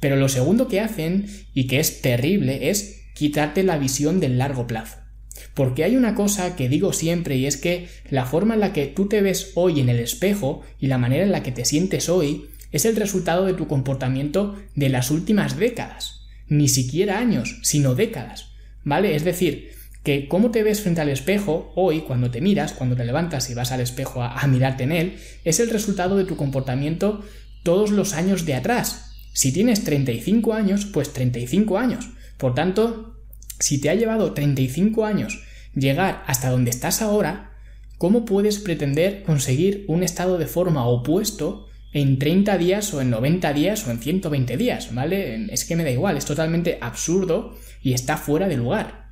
Pero 0.00 0.16
lo 0.16 0.28
segundo 0.28 0.68
que 0.68 0.80
hacen 0.80 1.26
y 1.52 1.66
que 1.66 1.80
es 1.80 2.00
terrible 2.00 2.70
es 2.70 3.02
quitarte 3.14 3.62
la 3.62 3.76
visión 3.76 4.18
del 4.18 4.38
largo 4.38 4.66
plazo. 4.66 5.01
Porque 5.54 5.84
hay 5.84 5.96
una 5.96 6.14
cosa 6.14 6.56
que 6.56 6.68
digo 6.68 6.92
siempre 6.92 7.36
y 7.36 7.46
es 7.46 7.56
que 7.56 7.88
la 8.08 8.24
forma 8.24 8.54
en 8.54 8.60
la 8.60 8.72
que 8.72 8.86
tú 8.86 9.06
te 9.06 9.20
ves 9.20 9.52
hoy 9.54 9.80
en 9.80 9.88
el 9.88 9.98
espejo 10.00 10.62
y 10.80 10.86
la 10.86 10.98
manera 10.98 11.24
en 11.24 11.32
la 11.32 11.42
que 11.42 11.52
te 11.52 11.64
sientes 11.64 12.08
hoy 12.08 12.46
es 12.72 12.84
el 12.86 12.96
resultado 12.96 13.44
de 13.44 13.54
tu 13.54 13.66
comportamiento 13.66 14.56
de 14.74 14.88
las 14.88 15.10
últimas 15.10 15.58
décadas. 15.58 16.22
Ni 16.48 16.68
siquiera 16.68 17.18
años, 17.18 17.58
sino 17.62 17.94
décadas. 17.94 18.48
¿Vale? 18.84 19.14
Es 19.14 19.24
decir, 19.24 19.70
que 20.02 20.26
cómo 20.26 20.50
te 20.50 20.62
ves 20.62 20.80
frente 20.80 21.00
al 21.00 21.10
espejo 21.10 21.72
hoy, 21.76 22.00
cuando 22.00 22.30
te 22.30 22.40
miras, 22.40 22.72
cuando 22.72 22.96
te 22.96 23.04
levantas 23.04 23.48
y 23.50 23.54
vas 23.54 23.72
al 23.72 23.80
espejo 23.80 24.22
a, 24.22 24.40
a 24.40 24.46
mirarte 24.46 24.84
en 24.84 24.92
él, 24.92 25.18
es 25.44 25.60
el 25.60 25.70
resultado 25.70 26.16
de 26.16 26.24
tu 26.24 26.36
comportamiento 26.36 27.22
todos 27.62 27.90
los 27.90 28.14
años 28.14 28.44
de 28.46 28.54
atrás. 28.54 29.12
Si 29.32 29.52
tienes 29.52 29.84
35 29.84 30.52
años, 30.54 30.86
pues 30.86 31.12
35 31.12 31.78
años. 31.78 32.10
Por 32.36 32.54
tanto, 32.54 33.11
si 33.58 33.80
te 33.80 33.90
ha 33.90 33.94
llevado 33.94 34.32
35 34.32 35.04
años 35.04 35.42
llegar 35.74 36.22
hasta 36.26 36.50
donde 36.50 36.70
estás 36.70 37.02
ahora, 37.02 37.52
¿cómo 37.98 38.24
puedes 38.24 38.58
pretender 38.58 39.22
conseguir 39.22 39.84
un 39.88 40.02
estado 40.02 40.38
de 40.38 40.46
forma 40.46 40.86
opuesto 40.86 41.68
en 41.92 42.18
30 42.18 42.58
días 42.58 42.92
o 42.94 43.00
en 43.00 43.10
90 43.10 43.52
días 43.52 43.86
o 43.86 43.90
en 43.90 43.98
120 43.98 44.56
días? 44.56 44.94
¿Vale? 44.94 45.46
Es 45.52 45.64
que 45.64 45.76
me 45.76 45.84
da 45.84 45.90
igual, 45.90 46.16
es 46.16 46.24
totalmente 46.24 46.78
absurdo 46.80 47.56
y 47.82 47.92
está 47.92 48.16
fuera 48.16 48.48
de 48.48 48.56
lugar. 48.56 49.06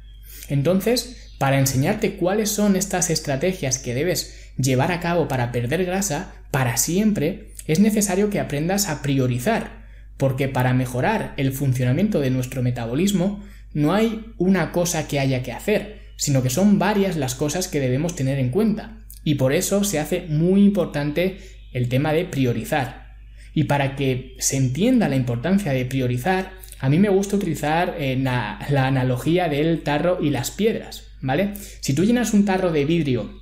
Entonces, 0.49 1.35
para 1.39 1.59
enseñarte 1.59 2.17
cuáles 2.17 2.51
son 2.51 2.77
estas 2.77 3.09
estrategias 3.11 3.79
que 3.79 3.95
debes 3.95 4.51
llevar 4.59 4.93
a 4.93 5.01
cabo 5.01 5.29
para 5.29 5.53
perder 5.53 5.85
grasa 5.85 6.35
para 6.51 6.77
siempre, 6.77 7.53
es 7.67 7.81
necesario 7.81 8.31
que 8.31 8.41
aprendas 8.41 8.89
a 8.89 9.01
priorizar 9.01 9.81
porque 10.21 10.49
para 10.49 10.75
mejorar 10.75 11.33
el 11.39 11.51
funcionamiento 11.51 12.21
de 12.21 12.31
nuestro 12.31 12.63
metabolismo 12.63 13.43
no 13.73 13.95
hay 13.95 14.33
una 14.39 14.73
cosa 14.73 15.07
que 15.07 15.21
haya 15.21 15.43
que 15.43 15.53
hacer, 15.53 16.01
sino 16.17 16.43
que 16.43 16.51
son 16.51 16.79
varias 16.79 17.17
las 17.17 17.35
cosas 17.35 17.69
que 17.69 17.81
debemos 17.81 18.15
tener 18.15 18.39
en 18.39 18.51
cuenta. 18.51 18.99
Y 19.25 19.37
por 19.37 19.53
eso 19.53 19.85
se 19.85 19.99
hace 19.99 20.23
muy 20.29 20.65
importante 20.65 21.39
el 21.73 21.89
tema 21.89 22.13
de 22.13 22.25
priorizar. 22.25 23.17
Y 23.55 23.65
para 23.65 23.97
que 23.97 24.37
se 24.39 24.57
entienda 24.57 25.09
la 25.09 25.17
importancia 25.17 25.73
de 25.73 25.85
priorizar, 25.85 26.53
a 26.79 26.89
mí 26.89 26.99
me 26.99 27.09
gusta 27.09 27.37
utilizar 27.37 27.97
eh, 27.99 28.17
la, 28.17 28.59
analogía 28.87 29.49
del 29.49 29.83
tarro 29.83 30.19
y 30.23 30.31
las 30.31 30.51
piedras, 30.51 31.05
¿vale? 31.21 31.53
Si 31.81 31.93
tú 31.93 32.05
llenas 32.05 32.33
un 32.33 32.45
tarro 32.45 32.73
de 32.73 32.85
vidrio 32.85 33.39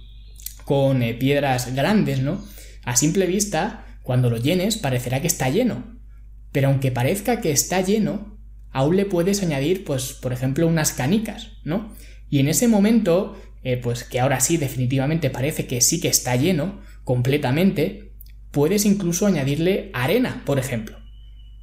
con 0.64 1.02
eh, 1.02 1.14
piedras 1.14 1.74
grandes, 1.74 2.20
¿no? 2.20 2.44
A 2.84 2.96
simple 2.96 3.26
vista, 3.26 3.86
cuando 4.02 4.28
lo 4.28 4.38
llenes, 4.38 4.76
parecerá 4.76 5.20
que 5.20 5.28
está 5.28 5.50
lleno, 5.50 5.98
pero 6.52 6.68
aunque 6.68 6.90
parezca 6.90 7.40
que 7.40 7.52
está 7.52 7.80
lleno, 7.80 8.37
aún 8.72 8.96
le 8.96 9.06
puedes 9.06 9.42
añadir, 9.42 9.84
pues, 9.84 10.12
por 10.12 10.32
ejemplo, 10.32 10.66
unas 10.66 10.92
canicas, 10.92 11.52
¿no? 11.64 11.94
Y 12.30 12.40
en 12.40 12.48
ese 12.48 12.68
momento, 12.68 13.40
eh, 13.62 13.76
pues 13.76 14.04
que 14.04 14.20
ahora 14.20 14.40
sí 14.40 14.56
definitivamente 14.56 15.30
parece 15.30 15.66
que 15.66 15.80
sí 15.80 16.00
que 16.00 16.08
está 16.08 16.36
lleno 16.36 16.80
completamente, 17.04 18.12
puedes 18.50 18.84
incluso 18.84 19.26
añadirle 19.26 19.90
arena, 19.94 20.42
por 20.44 20.58
ejemplo. 20.58 20.98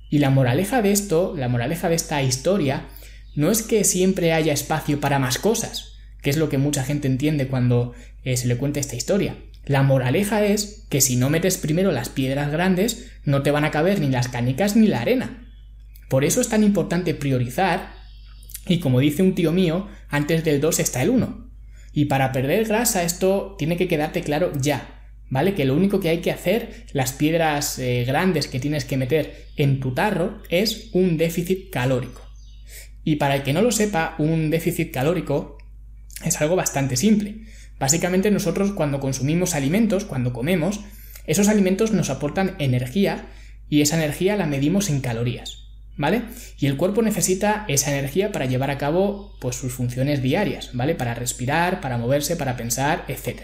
Y 0.10 0.20
la 0.20 0.30
moraleja 0.30 0.82
de 0.82 0.92
esto, 0.92 1.36
la 1.38 1.50
moraleja 1.50 1.90
de 1.90 1.96
esta 1.96 2.22
historia, 2.24 2.88
no 3.36 3.52
es 3.52 3.62
que 3.62 3.84
siempre 3.84 4.34
haya 4.34 4.54
espacio 4.54 5.00
para 5.00 5.20
más 5.20 5.38
cosas, 5.38 5.98
que 6.22 6.30
es 6.30 6.38
lo 6.38 6.50
que 6.50 6.58
mucha 6.58 6.84
gente 6.84 7.08
entiende 7.08 7.48
cuando 7.48 7.94
eh, 8.24 8.38
se 8.38 8.48
le 8.48 8.58
cuenta 8.58 8.80
esta 8.80 8.96
historia, 8.96 9.36
la 9.66 9.82
moraleja 9.82 10.46
es 10.46 10.86
que 10.90 11.02
si 11.02 11.16
no 11.16 11.30
metes 11.30 11.58
primero 11.58 11.92
las 11.92 12.10
piedras 12.10 12.52
grandes, 12.52 13.12
no 13.24 13.42
te 13.42 13.52
van 13.52 13.66
a 13.66 13.72
caber 13.72 14.00
ni 14.00 14.10
las 14.10 14.28
canicas 14.28 14.76
ni 14.76 14.88
la 14.88 15.02
arena. 15.02 15.45
Por 16.10 16.24
eso 16.24 16.42
es 16.42 16.50
tan 16.50 16.64
importante 16.64 17.14
priorizar, 17.14 17.94
y 18.68 18.80
como 18.80 19.00
dice 19.00 19.24
un 19.24 19.36
tío 19.36 19.52
mío, 19.52 19.88
antes 20.10 20.44
del 20.44 20.62
2 20.62 20.80
está 20.80 21.02
el 21.02 21.10
1. 21.10 21.50
Y 21.94 22.06
para 22.06 22.32
perder 22.32 22.66
grasa 22.66 23.04
esto 23.04 23.56
tiene 23.58 23.78
que 23.78 23.88
quedarte 23.88 24.22
claro 24.22 24.52
ya, 24.60 25.10
¿vale? 25.30 25.54
Que 25.54 25.66
lo 25.66 25.76
único 25.76 26.00
que 26.00 26.10
hay 26.10 26.20
que 26.20 26.32
hacer, 26.32 26.86
las 26.92 27.14
piedras 27.14 27.80
eh, 27.80 28.04
grandes 28.06 28.48
que 28.48 28.60
tienes 28.60 28.86
que 28.86 28.98
meter 28.98 29.48
en 29.56 29.80
tu 29.80 29.94
tarro, 29.94 30.42
es 30.50 30.90
un 30.94 31.18
déficit 31.18 31.70
calórico. 31.70 32.22
Y 33.04 33.18
para 33.18 33.36
el 33.36 33.44
que 33.44 33.54
no 33.54 33.62
lo 33.62 33.72
sepa, 33.72 34.16
un 34.18 34.50
déficit 34.50 34.92
calórico 34.92 35.58
es 36.24 36.42
algo 36.42 36.56
bastante 36.56 36.98
simple. 36.98 37.46
Básicamente 37.80 38.32
nosotros 38.32 38.72
cuando 38.72 39.00
consumimos 39.00 39.54
alimentos, 39.54 40.06
cuando 40.06 40.34
comemos, 40.34 40.82
esos 41.28 41.48
alimentos 41.48 41.92
nos 41.92 42.10
aportan 42.10 42.56
energía 42.60 43.28
y 43.70 43.82
esa 43.82 43.98
energía 43.98 44.36
la 44.36 44.46
medimos 44.46 44.90
en 44.90 45.02
calorías, 45.02 45.65
¿vale? 45.98 46.24
Y 46.58 46.68
el 46.68 46.78
cuerpo 46.78 47.02
necesita 47.02 47.66
esa 47.68 47.92
energía 47.92 48.32
para 48.32 48.46
llevar 48.46 48.72
a 48.72 48.78
cabo 48.78 49.36
pues 49.40 49.56
sus 49.56 49.74
funciones 49.74 50.22
diarias, 50.22 50.72
¿vale? 50.74 50.96
Para 50.96 51.14
respirar, 51.14 51.82
para 51.82 51.98
moverse, 51.98 52.36
para 52.36 52.58
pensar, 52.58 53.06
etc. 53.08 53.42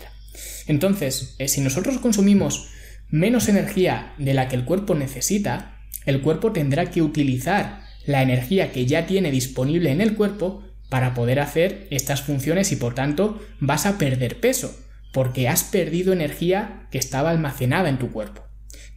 Entonces, 0.67 1.35
eh, 1.39 1.47
si 1.47 1.61
nosotros 1.61 1.97
consumimos 1.99 2.69
menos 3.09 3.49
energía 3.49 4.13
de 4.17 4.33
la 4.33 4.47
que 4.47 4.55
el 4.55 4.65
cuerpo 4.65 4.95
necesita, 4.95 5.77
el 6.05 6.21
cuerpo 6.21 6.51
tendrá 6.51 6.89
que 6.89 7.01
utilizar 7.01 7.81
la 8.05 8.21
energía 8.21 8.71
que 8.71 8.85
ya 8.85 9.05
tiene 9.05 9.31
disponible 9.31 9.91
en 9.91 10.01
el 10.01 10.15
cuerpo 10.15 10.63
para 10.89 11.13
poder 11.13 11.39
hacer 11.39 11.87
estas 11.91 12.21
funciones 12.21 12.71
y 12.71 12.75
por 12.75 12.95
tanto 12.95 13.41
vas 13.59 13.85
a 13.85 13.97
perder 13.97 14.39
peso, 14.39 14.75
porque 15.13 15.47
has 15.47 15.63
perdido 15.63 16.11
energía 16.13 16.87
que 16.91 16.97
estaba 16.97 17.29
almacenada 17.29 17.89
en 17.89 17.99
tu 17.99 18.11
cuerpo. 18.11 18.43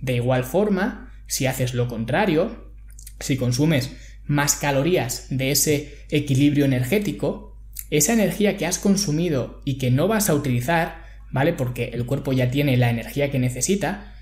De 0.01 0.15
igual 0.15 0.45
forma, 0.45 1.13
si 1.27 1.47
haces 1.47 1.75
lo 1.75 1.89
contrario, 1.89 2.64
si 3.25 3.37
consumes 3.37 3.91
más 4.27 4.57
calorías 4.57 5.27
de 5.31 5.51
ese 5.51 5.99
equilibrio 6.11 6.65
energético, 6.65 7.57
esa 7.91 8.13
energía 8.13 8.57
que 8.57 8.67
has 8.67 8.79
consumido 8.79 9.61
y 9.65 9.79
que 9.79 9.91
no 9.91 10.09
vas 10.09 10.29
a 10.29 10.35
utilizar, 10.35 11.05
¿vale? 11.31 11.53
Porque 11.53 11.91
el 11.95 12.07
cuerpo 12.07 12.33
ya 12.33 12.51
tiene 12.51 12.77
la 12.77 12.91
energía 12.91 13.31
que 13.31 13.39
necesita 13.39 14.15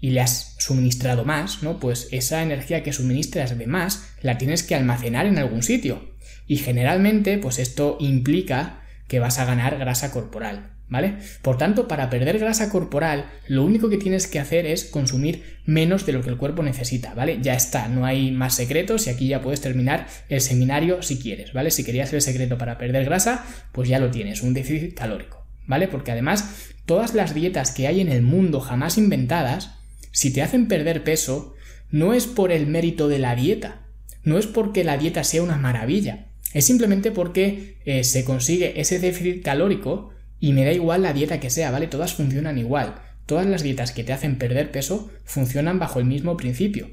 y 0.00 0.10
le 0.10 0.20
has 0.20 0.54
suministrado 0.58 1.24
más, 1.24 1.62
¿no? 1.62 1.80
Pues 1.80 2.08
esa 2.12 2.42
energía 2.42 2.82
que 2.82 2.92
suministras 2.92 3.56
de 3.56 3.66
más 3.66 4.10
la 4.20 4.38
tienes 4.38 4.62
que 4.62 4.74
almacenar 4.74 5.26
en 5.26 5.38
algún 5.38 5.62
sitio. 5.62 6.14
Y 6.46 6.58
generalmente, 6.58 7.38
pues 7.38 7.58
esto 7.58 7.96
implica 7.98 8.82
que 9.08 9.18
vas 9.18 9.38
a 9.38 9.44
ganar 9.44 9.78
grasa 9.78 10.12
corporal, 10.12 10.75
¿vale? 10.88 11.16
Por 11.42 11.58
tanto, 11.58 11.88
para 11.88 12.10
perder 12.10 12.38
grasa 12.38 12.70
corporal, 12.70 13.26
lo 13.48 13.64
único 13.64 13.88
que 13.88 13.98
tienes 13.98 14.26
que 14.26 14.38
hacer 14.38 14.66
es 14.66 14.84
consumir 14.84 15.42
menos 15.64 16.06
de 16.06 16.12
lo 16.12 16.22
que 16.22 16.30
el 16.30 16.36
cuerpo 16.36 16.62
necesita, 16.62 17.14
¿vale? 17.14 17.38
Ya 17.42 17.54
está, 17.54 17.88
no 17.88 18.04
hay 18.04 18.30
más 18.30 18.54
secretos 18.54 19.06
y 19.06 19.10
aquí 19.10 19.28
ya 19.28 19.42
puedes 19.42 19.60
terminar 19.60 20.06
el 20.28 20.40
seminario 20.40 21.02
si 21.02 21.18
quieres, 21.18 21.52
¿vale? 21.52 21.70
Si 21.70 21.84
querías 21.84 22.12
el 22.12 22.22
secreto 22.22 22.56
para 22.56 22.78
perder 22.78 23.04
grasa, 23.04 23.44
pues 23.72 23.88
ya 23.88 23.98
lo 23.98 24.10
tienes, 24.10 24.42
un 24.42 24.54
déficit 24.54 24.94
calórico, 24.94 25.44
¿vale? 25.66 25.88
Porque 25.88 26.12
además, 26.12 26.70
todas 26.84 27.14
las 27.14 27.34
dietas 27.34 27.72
que 27.72 27.88
hay 27.88 28.00
en 28.00 28.08
el 28.08 28.22
mundo 28.22 28.60
jamás 28.60 28.96
inventadas, 28.96 29.78
si 30.12 30.32
te 30.32 30.42
hacen 30.42 30.68
perder 30.68 31.02
peso, 31.02 31.54
no 31.90 32.14
es 32.14 32.26
por 32.26 32.52
el 32.52 32.66
mérito 32.66 33.08
de 33.08 33.18
la 33.18 33.34
dieta, 33.34 33.82
no 34.22 34.38
es 34.38 34.46
porque 34.46 34.84
la 34.84 34.98
dieta 34.98 35.24
sea 35.24 35.42
una 35.42 35.56
maravilla, 35.56 36.26
es 36.52 36.64
simplemente 36.64 37.10
porque 37.10 37.76
eh, 37.84 38.04
se 38.04 38.24
consigue 38.24 38.80
ese 38.80 38.98
déficit 38.98 39.44
calórico 39.44 40.10
y 40.40 40.52
me 40.52 40.64
da 40.64 40.72
igual 40.72 41.02
la 41.02 41.12
dieta 41.12 41.40
que 41.40 41.50
sea, 41.50 41.70
¿vale? 41.70 41.86
Todas 41.86 42.14
funcionan 42.14 42.58
igual. 42.58 42.94
Todas 43.26 43.46
las 43.46 43.62
dietas 43.62 43.92
que 43.92 44.04
te 44.04 44.12
hacen 44.12 44.38
perder 44.38 44.70
peso 44.70 45.10
funcionan 45.24 45.78
bajo 45.78 45.98
el 45.98 46.04
mismo 46.04 46.36
principio, 46.36 46.90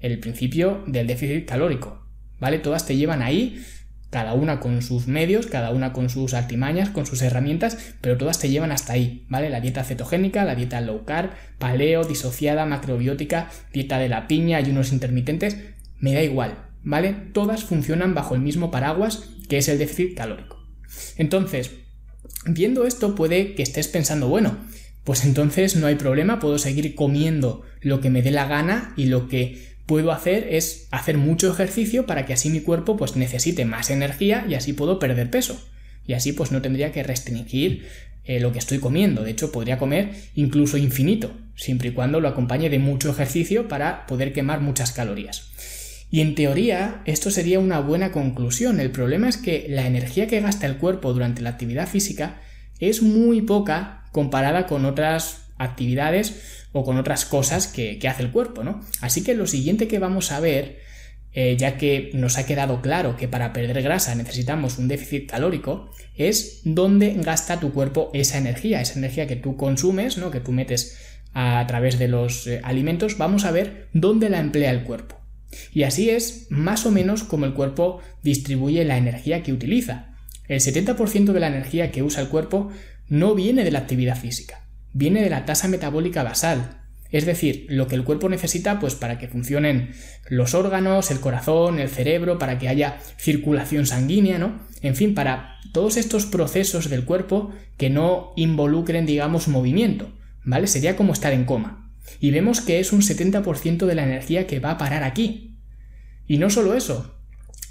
el 0.00 0.18
principio 0.20 0.84
del 0.86 1.06
déficit 1.06 1.46
calórico, 1.46 2.06
¿vale? 2.38 2.58
Todas 2.58 2.86
te 2.86 2.96
llevan 2.96 3.22
ahí, 3.22 3.64
cada 4.10 4.34
una 4.34 4.60
con 4.60 4.82
sus 4.82 5.08
medios, 5.08 5.46
cada 5.46 5.70
una 5.70 5.92
con 5.92 6.10
sus 6.10 6.34
artimañas, 6.34 6.90
con 6.90 7.06
sus 7.06 7.22
herramientas, 7.22 7.94
pero 8.00 8.18
todas 8.18 8.38
te 8.38 8.50
llevan 8.50 8.70
hasta 8.70 8.92
ahí, 8.92 9.26
¿vale? 9.28 9.48
La 9.48 9.60
dieta 9.60 9.82
cetogénica, 9.82 10.44
la 10.44 10.54
dieta 10.54 10.80
low 10.80 11.04
carb, 11.04 11.30
paleo, 11.58 12.04
disociada, 12.04 12.66
macrobiótica, 12.66 13.50
dieta 13.72 13.98
de 13.98 14.08
la 14.08 14.28
piña, 14.28 14.58
ayunos 14.58 14.92
intermitentes, 14.92 15.56
me 15.98 16.12
da 16.12 16.22
igual, 16.22 16.58
¿vale? 16.82 17.14
Todas 17.32 17.64
funcionan 17.64 18.14
bajo 18.14 18.34
el 18.34 18.42
mismo 18.42 18.70
paraguas 18.70 19.30
que 19.48 19.58
es 19.58 19.68
el 19.68 19.78
déficit 19.78 20.16
calórico. 20.16 20.62
Entonces, 21.16 21.70
viendo 22.46 22.86
esto 22.86 23.14
puede 23.14 23.54
que 23.54 23.62
estés 23.62 23.88
pensando, 23.88 24.28
bueno, 24.28 24.56
pues 25.04 25.24
entonces 25.24 25.76
no 25.76 25.86
hay 25.86 25.96
problema, 25.96 26.40
puedo 26.40 26.58
seguir 26.58 26.94
comiendo 26.94 27.62
lo 27.80 28.00
que 28.00 28.10
me 28.10 28.22
dé 28.22 28.30
la 28.30 28.46
gana 28.46 28.94
y 28.96 29.06
lo 29.06 29.28
que 29.28 29.72
puedo 29.86 30.12
hacer 30.12 30.46
es 30.50 30.86
hacer 30.90 31.18
mucho 31.18 31.50
ejercicio 31.50 32.06
para 32.06 32.24
que 32.24 32.32
así 32.32 32.50
mi 32.50 32.60
cuerpo 32.60 32.96
pues 32.96 33.16
necesite 33.16 33.64
más 33.64 33.90
energía 33.90 34.46
y 34.48 34.54
así 34.54 34.72
puedo 34.72 34.98
perder 34.98 35.30
peso. 35.30 35.60
Y 36.06 36.14
así 36.14 36.32
pues 36.32 36.50
no 36.52 36.62
tendría 36.62 36.92
que 36.92 37.02
restringir 37.02 37.86
eh, 38.24 38.38
lo 38.38 38.52
que 38.52 38.58
estoy 38.58 38.78
comiendo. 38.78 39.24
De 39.24 39.32
hecho, 39.32 39.50
podría 39.50 39.78
comer 39.78 40.10
incluso 40.34 40.76
infinito, 40.76 41.32
siempre 41.56 41.88
y 41.88 41.92
cuando 41.92 42.20
lo 42.20 42.28
acompañe 42.28 42.70
de 42.70 42.78
mucho 42.78 43.10
ejercicio 43.10 43.66
para 43.68 44.06
poder 44.06 44.32
quemar 44.32 44.60
muchas 44.60 44.92
calorías. 44.92 45.50
Y 46.12 46.20
en 46.20 46.34
teoría 46.34 47.00
esto 47.06 47.30
sería 47.30 47.58
una 47.58 47.80
buena 47.80 48.12
conclusión. 48.12 48.80
El 48.80 48.90
problema 48.90 49.30
es 49.30 49.38
que 49.38 49.64
la 49.70 49.86
energía 49.86 50.26
que 50.26 50.42
gasta 50.42 50.66
el 50.66 50.76
cuerpo 50.76 51.14
durante 51.14 51.40
la 51.40 51.48
actividad 51.48 51.88
física 51.88 52.42
es 52.80 53.00
muy 53.00 53.40
poca 53.40 54.04
comparada 54.12 54.66
con 54.66 54.84
otras 54.84 55.46
actividades 55.56 56.66
o 56.72 56.84
con 56.84 56.98
otras 56.98 57.24
cosas 57.24 57.66
que, 57.66 57.98
hace 58.06 58.24
el 58.24 58.30
cuerpo, 58.30 58.62
¿no? 58.62 58.82
Así 59.00 59.24
que 59.24 59.34
lo 59.34 59.46
siguiente 59.46 59.88
que 59.88 59.98
vamos 59.98 60.32
a 60.32 60.40
ver, 60.40 60.80
eh, 61.32 61.56
ya 61.58 61.78
que 61.78 62.10
nos 62.12 62.36
ha 62.36 62.44
quedado 62.44 62.82
claro 62.82 63.16
que 63.16 63.26
para 63.26 63.54
perder 63.54 63.80
grasa 63.80 64.14
necesitamos 64.14 64.76
un 64.76 64.88
déficit 64.88 65.30
calórico, 65.30 65.90
es 66.14 66.60
dónde 66.64 67.14
gasta 67.20 67.58
tu 67.58 67.72
cuerpo 67.72 68.10
esa 68.12 68.36
energía, 68.36 68.82
esa 68.82 68.98
energía 68.98 69.26
que 69.26 69.36
tú 69.36 69.56
consumes, 69.56 70.18
¿no? 70.18 70.30
Que 70.30 70.40
tú 70.40 70.52
metes 70.52 70.98
a 71.32 71.64
través 71.66 71.98
de 71.98 72.08
los 72.08 72.46
eh, 72.46 72.60
alimentos, 72.64 73.16
vamos 73.16 73.46
a 73.46 73.50
ver 73.50 73.88
dónde 73.94 74.28
la 74.28 74.40
emplea 74.40 74.70
el 74.72 74.82
cuerpo. 74.82 75.21
Y 75.72 75.82
así 75.82 76.10
es 76.10 76.46
más 76.50 76.86
o 76.86 76.90
menos 76.90 77.24
como 77.24 77.46
el 77.46 77.54
cuerpo 77.54 78.00
distribuye 78.22 78.84
la 78.84 78.98
energía 78.98 79.42
que 79.42 79.52
utiliza. 79.52 80.14
El 80.48 80.60
70% 80.60 81.32
de 81.32 81.40
la 81.40 81.48
energía 81.48 81.90
que 81.90 82.02
usa 82.02 82.22
el 82.22 82.28
cuerpo 82.28 82.70
no 83.08 83.34
viene 83.34 83.64
de 83.64 83.70
la 83.70 83.80
actividad 83.80 84.18
física, 84.18 84.66
viene 84.92 85.22
de 85.22 85.30
la 85.30 85.44
tasa 85.44 85.68
metabólica 85.68 86.22
basal, 86.22 86.82
es 87.12 87.26
decir, 87.26 87.66
lo 87.68 87.86
que 87.86 87.94
el 87.94 88.04
cuerpo 88.04 88.30
necesita 88.30 88.80
pues 88.80 88.94
para 88.94 89.18
que 89.18 89.28
funcionen 89.28 89.90
los 90.28 90.54
órganos, 90.54 91.10
el 91.10 91.20
corazón, 91.20 91.78
el 91.78 91.90
cerebro, 91.90 92.38
para 92.38 92.58
que 92.58 92.68
haya 92.68 92.98
circulación 93.18 93.86
sanguínea, 93.86 94.38
¿no? 94.38 94.60
En 94.80 94.96
fin, 94.96 95.14
para 95.14 95.58
todos 95.72 95.98
estos 95.98 96.24
procesos 96.24 96.88
del 96.88 97.04
cuerpo 97.04 97.52
que 97.76 97.90
no 97.90 98.32
involucren, 98.36 99.04
digamos, 99.04 99.46
movimiento, 99.46 100.10
¿vale? 100.42 100.66
Sería 100.66 100.96
como 100.96 101.12
estar 101.12 101.34
en 101.34 101.44
coma. 101.44 101.81
Y 102.20 102.30
vemos 102.30 102.60
que 102.60 102.80
es 102.80 102.92
un 102.92 103.02
70% 103.02 103.86
de 103.86 103.94
la 103.94 104.04
energía 104.04 104.46
que 104.46 104.60
va 104.60 104.72
a 104.72 104.78
parar 104.78 105.02
aquí. 105.02 105.58
Y 106.26 106.38
no 106.38 106.50
solo 106.50 106.74
eso, 106.74 107.18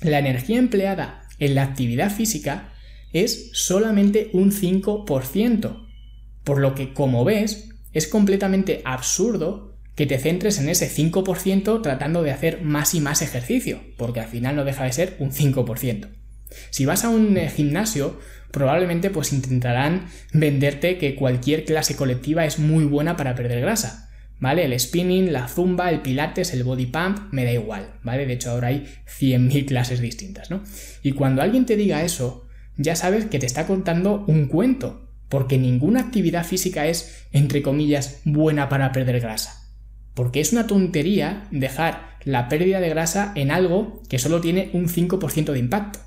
la 0.02 0.20
energía 0.20 0.60
empleada 0.60 1.28
en 1.40 1.56
la 1.56 1.64
actividad 1.64 2.12
física 2.12 2.74
es 3.14 3.50
solamente 3.54 4.30
un 4.34 4.52
5%. 4.52 5.88
Por 6.44 6.60
lo 6.60 6.76
que, 6.76 6.94
como 6.94 7.24
ves, 7.24 7.70
es 7.94 8.08
completamente 8.08 8.82
absurdo 8.86 9.78
que 9.96 10.06
te 10.06 10.18
centres 10.18 10.58
en 10.60 10.70
ese 10.70 10.90
5% 10.90 11.82
tratando 11.82 12.24
de 12.24 12.32
hacer 12.32 12.62
más 12.62 12.96
y 12.96 13.02
más 13.02 13.22
ejercicio, 13.22 13.82
porque 13.98 14.22
al 14.22 14.28
final 14.28 14.56
no 14.56 14.66
deja 14.66 14.86
de 14.86 14.94
ser 14.94 15.16
un 15.20 15.32
5%. 15.32 16.10
Si 16.70 16.86
vas 16.86 17.04
a 17.04 17.10
un 17.10 17.38
eh, 17.38 17.50
gimnasio, 17.50 18.20
probablemente 18.52 19.10
pues 19.10 19.34
intentarán 19.34 20.08
venderte 20.34 20.98
que 20.98 21.16
cualquier 21.16 21.66
clase 21.66 21.96
colectiva 21.96 22.46
es 22.46 22.60
muy 22.60 22.86
buena 22.86 23.16
para 23.18 23.36
perder 23.36 23.62
grasa. 23.62 24.11
¿Vale? 24.42 24.66
El 24.66 24.78
spinning, 24.78 25.32
la 25.32 25.48
zumba, 25.48 25.92
el 25.92 26.02
pilates, 26.02 26.52
el 26.54 26.64
body 26.64 26.88
pump, 26.88 27.32
me 27.32 27.46
da 27.46 27.54
igual, 27.54 27.94
¿vale? 28.04 28.26
De 28.26 28.34
hecho, 28.34 28.50
ahora 28.50 28.70
hay 28.70 28.88
100.000 29.06 29.68
clases 29.68 30.02
distintas, 30.02 30.50
¿no? 30.50 30.64
Y 31.04 31.12
cuando 31.12 31.44
alguien 31.44 31.68
te 31.68 31.76
diga 31.76 32.04
eso, 32.04 32.48
ya 32.76 32.96
sabes 32.96 33.26
que 33.26 33.38
te 33.38 33.46
está 33.46 33.68
contando 33.68 34.26
un 34.28 34.48
cuento, 34.48 35.12
porque 35.30 35.60
ninguna 35.60 36.02
actividad 36.02 36.44
física 36.44 36.88
es, 36.88 37.28
entre 37.32 37.62
comillas, 37.62 38.22
buena 38.26 38.68
para 38.68 38.92
perder 38.92 39.20
grasa. 39.20 39.70
Porque 40.16 40.42
es 40.42 40.52
una 40.52 40.66
tontería 40.66 41.48
dejar 41.52 42.18
la 42.24 42.50
pérdida 42.50 42.80
de 42.80 42.90
grasa 42.90 43.32
en 43.36 43.52
algo 43.52 44.02
que 44.10 44.20
solo 44.20 44.42
tiene 44.42 44.72
un 44.74 44.88
5% 44.88 45.52
de 45.52 45.60
impacto. 45.60 46.00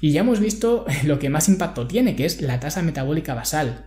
Y 0.00 0.12
ya 0.12 0.20
hemos 0.20 0.38
visto 0.38 0.84
lo 1.04 1.18
que 1.18 1.30
más 1.30 1.48
impacto 1.48 1.86
tiene, 1.86 2.14
que 2.14 2.26
es 2.26 2.42
la 2.42 2.60
tasa 2.60 2.82
metabólica 2.82 3.34
basal. 3.34 3.86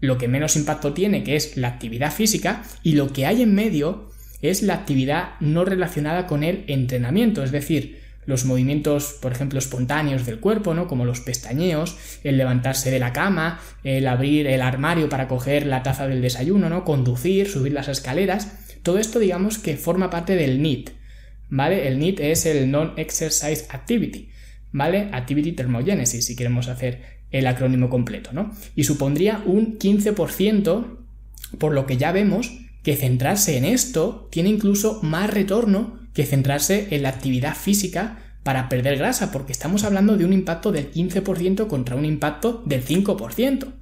Lo 0.00 0.18
que 0.18 0.28
menos 0.28 0.56
impacto 0.56 0.92
tiene, 0.92 1.24
que 1.24 1.36
es 1.36 1.56
la 1.56 1.68
actividad 1.68 2.12
física. 2.12 2.62
Y 2.82 2.92
lo 2.92 3.12
que 3.12 3.26
hay 3.26 3.42
en 3.42 3.54
medio 3.54 4.10
es 4.42 4.62
la 4.62 4.74
actividad 4.74 5.30
no 5.40 5.64
relacionada 5.64 6.26
con 6.26 6.44
el 6.44 6.64
entrenamiento, 6.66 7.42
es 7.42 7.50
decir, 7.50 8.04
los 8.26 8.44
movimientos, 8.44 9.18
por 9.20 9.32
ejemplo, 9.32 9.58
espontáneos 9.58 10.24
del 10.26 10.40
cuerpo, 10.40 10.74
¿no? 10.74 10.86
Como 10.86 11.04
los 11.04 11.20
pestañeos, 11.20 11.96
el 12.24 12.38
levantarse 12.38 12.90
de 12.90 12.98
la 12.98 13.12
cama, 13.12 13.60
el 13.82 14.06
abrir 14.06 14.46
el 14.46 14.62
armario 14.62 15.08
para 15.08 15.28
coger 15.28 15.66
la 15.66 15.82
taza 15.82 16.06
del 16.08 16.22
desayuno, 16.22 16.68
¿no? 16.68 16.84
Conducir, 16.84 17.48
subir 17.48 17.72
las 17.72 17.88
escaleras. 17.88 18.58
Todo 18.82 18.98
esto, 18.98 19.18
digamos 19.18 19.58
que 19.58 19.76
forma 19.76 20.10
parte 20.10 20.36
del 20.36 20.62
NEAT, 20.62 20.90
¿vale? 21.50 21.88
El 21.88 21.98
NEAT 21.98 22.20
es 22.20 22.46
el 22.46 22.70
Non-Exercise 22.70 23.66
Activity, 23.70 24.30
¿vale? 24.72 25.08
Activity 25.12 25.52
Thermogenesis, 25.52 26.24
si 26.24 26.36
queremos 26.36 26.68
hacer 26.68 27.13
el 27.34 27.48
acrónimo 27.48 27.90
completo, 27.90 28.30
¿no? 28.32 28.52
Y 28.76 28.84
supondría 28.84 29.42
un 29.44 29.76
15%, 29.76 30.98
por 31.58 31.72
lo 31.72 31.84
que 31.84 31.96
ya 31.96 32.12
vemos 32.12 32.60
que 32.84 32.94
centrarse 32.94 33.56
en 33.56 33.64
esto 33.64 34.28
tiene 34.30 34.50
incluso 34.50 35.00
más 35.02 35.28
retorno 35.30 35.98
que 36.12 36.26
centrarse 36.26 36.88
en 36.92 37.02
la 37.02 37.08
actividad 37.08 37.56
física 37.56 38.20
para 38.44 38.68
perder 38.68 38.98
grasa, 38.98 39.32
porque 39.32 39.50
estamos 39.50 39.82
hablando 39.82 40.16
de 40.16 40.24
un 40.24 40.32
impacto 40.32 40.70
del 40.70 40.92
15% 40.92 41.66
contra 41.66 41.96
un 41.96 42.04
impacto 42.04 42.62
del 42.66 42.84
5%. 42.84 43.72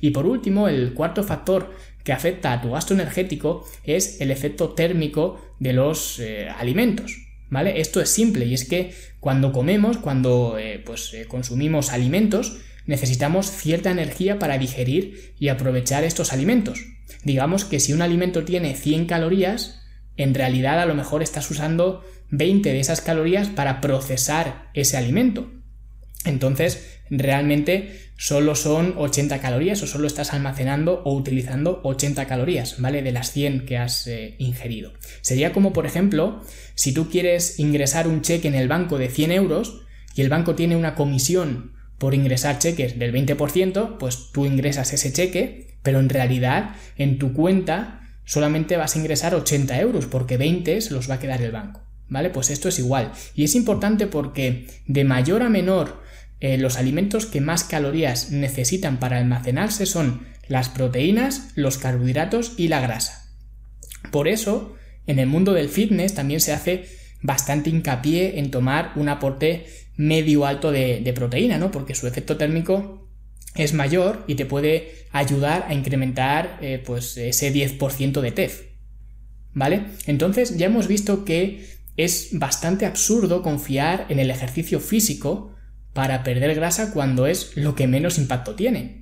Y 0.00 0.10
por 0.10 0.26
último, 0.26 0.66
el 0.66 0.92
cuarto 0.92 1.22
factor 1.22 1.70
que 2.02 2.12
afecta 2.12 2.52
a 2.52 2.60
tu 2.60 2.72
gasto 2.72 2.92
energético 2.92 3.64
es 3.84 4.20
el 4.20 4.32
efecto 4.32 4.70
térmico 4.70 5.40
de 5.60 5.74
los 5.74 6.18
eh, 6.18 6.48
alimentos. 6.48 7.26
¿Vale? 7.50 7.80
Esto 7.80 8.00
es 8.00 8.08
simple 8.08 8.46
y 8.46 8.54
es 8.54 8.64
que 8.64 8.94
cuando 9.18 9.52
comemos, 9.52 9.98
cuando 9.98 10.56
eh, 10.56 10.80
pues, 10.84 11.12
eh, 11.14 11.26
consumimos 11.26 11.90
alimentos, 11.90 12.58
necesitamos 12.90 13.52
cierta 13.52 13.92
energía 13.92 14.40
para 14.40 14.58
digerir 14.58 15.32
y 15.38 15.46
aprovechar 15.46 16.02
estos 16.02 16.32
alimentos. 16.32 16.84
Digamos 17.22 17.64
que 17.64 17.78
si 17.78 17.92
un 17.92 18.02
alimento 18.02 18.44
tiene 18.44 18.74
100 18.74 19.06
calorías, 19.06 19.80
en 20.16 20.34
realidad 20.34 20.80
a 20.80 20.86
lo 20.86 20.96
mejor 20.96 21.22
estás 21.22 21.48
usando 21.52 22.04
20 22.30 22.68
de 22.68 22.80
esas 22.80 23.00
calorías 23.00 23.46
para 23.46 23.80
procesar 23.80 24.70
ese 24.74 24.96
alimento. 24.96 25.52
Entonces, 26.24 26.98
realmente 27.10 28.10
solo 28.18 28.56
son 28.56 28.94
80 28.98 29.40
calorías 29.40 29.80
o 29.84 29.86
solo 29.86 30.08
estás 30.08 30.32
almacenando 30.32 31.00
o 31.04 31.14
utilizando 31.14 31.80
80 31.84 32.26
calorías, 32.26 32.80
¿vale? 32.80 33.02
De 33.02 33.12
las 33.12 33.30
100 33.30 33.66
que 33.66 33.78
has 33.78 34.08
eh, 34.08 34.34
ingerido. 34.38 34.92
Sería 35.20 35.52
como, 35.52 35.72
por 35.72 35.86
ejemplo, 35.86 36.42
si 36.74 36.92
tú 36.92 37.08
quieres 37.08 37.60
ingresar 37.60 38.08
un 38.08 38.22
cheque 38.22 38.48
en 38.48 38.56
el 38.56 38.66
banco 38.66 38.98
de 38.98 39.10
100 39.10 39.30
euros 39.30 39.82
y 40.16 40.22
el 40.22 40.28
banco 40.28 40.56
tiene 40.56 40.74
una 40.74 40.96
comisión 40.96 41.78
por 42.00 42.14
ingresar 42.14 42.58
cheques 42.58 42.98
del 42.98 43.12
20%, 43.12 43.98
pues 43.98 44.32
tú 44.32 44.46
ingresas 44.46 44.94
ese 44.94 45.12
cheque, 45.12 45.76
pero 45.82 46.00
en 46.00 46.08
realidad 46.08 46.74
en 46.96 47.18
tu 47.18 47.34
cuenta 47.34 48.00
solamente 48.24 48.78
vas 48.78 48.96
a 48.96 48.98
ingresar 48.98 49.34
80 49.34 49.78
euros 49.80 50.06
porque 50.06 50.38
20 50.38 50.80
se 50.80 50.94
los 50.94 51.10
va 51.10 51.16
a 51.16 51.18
quedar 51.18 51.42
el 51.42 51.52
banco. 51.52 51.82
¿Vale? 52.08 52.30
Pues 52.30 52.48
esto 52.48 52.70
es 52.70 52.78
igual. 52.78 53.12
Y 53.34 53.44
es 53.44 53.54
importante 53.54 54.06
porque 54.06 54.66
de 54.86 55.04
mayor 55.04 55.42
a 55.42 55.50
menor 55.50 56.02
eh, 56.40 56.56
los 56.56 56.78
alimentos 56.78 57.26
que 57.26 57.42
más 57.42 57.64
calorías 57.64 58.30
necesitan 58.30 58.98
para 58.98 59.18
almacenarse 59.18 59.84
son 59.84 60.22
las 60.48 60.70
proteínas, 60.70 61.50
los 61.54 61.76
carbohidratos 61.76 62.54
y 62.56 62.68
la 62.68 62.80
grasa. 62.80 63.30
Por 64.10 64.26
eso, 64.26 64.74
en 65.06 65.18
el 65.18 65.26
mundo 65.26 65.52
del 65.52 65.68
fitness 65.68 66.14
también 66.14 66.40
se 66.40 66.54
hace 66.54 66.86
bastante 67.20 67.68
hincapié 67.68 68.38
en 68.38 68.50
tomar 68.50 68.92
un 68.96 69.10
aporte 69.10 69.66
medio 69.96 70.46
alto 70.46 70.72
de, 70.72 71.12
proteína, 71.14 71.58
¿no? 71.58 71.70
Porque 71.70 71.94
su 71.94 72.06
efecto 72.06 72.36
térmico 72.36 73.08
es 73.54 73.74
mayor 73.74 74.24
y 74.26 74.36
te 74.36 74.46
puede 74.46 75.06
ayudar 75.12 75.66
a 75.68 75.74
incrementar 75.74 76.58
eh, 76.62 76.82
pues 76.84 77.16
ese 77.16 77.52
10% 77.52 78.20
de 78.20 78.32
TEF. 78.32 78.62
¿Vale? 79.52 79.86
Entonces 80.06 80.56
ya 80.56 80.66
hemos 80.66 80.86
visto 80.86 81.24
que 81.24 81.66
es 81.96 82.30
bastante 82.32 82.86
absurdo 82.86 83.42
confiar 83.42 84.06
en 84.08 84.20
el 84.20 84.30
ejercicio 84.30 84.80
físico 84.80 85.54
para 85.92 86.22
perder 86.22 86.54
grasa 86.54 86.92
cuando 86.92 87.26
es 87.26 87.56
lo 87.56 87.74
que 87.74 87.86
menos 87.86 88.18
impacto 88.18 88.54
tiene. 88.54 88.99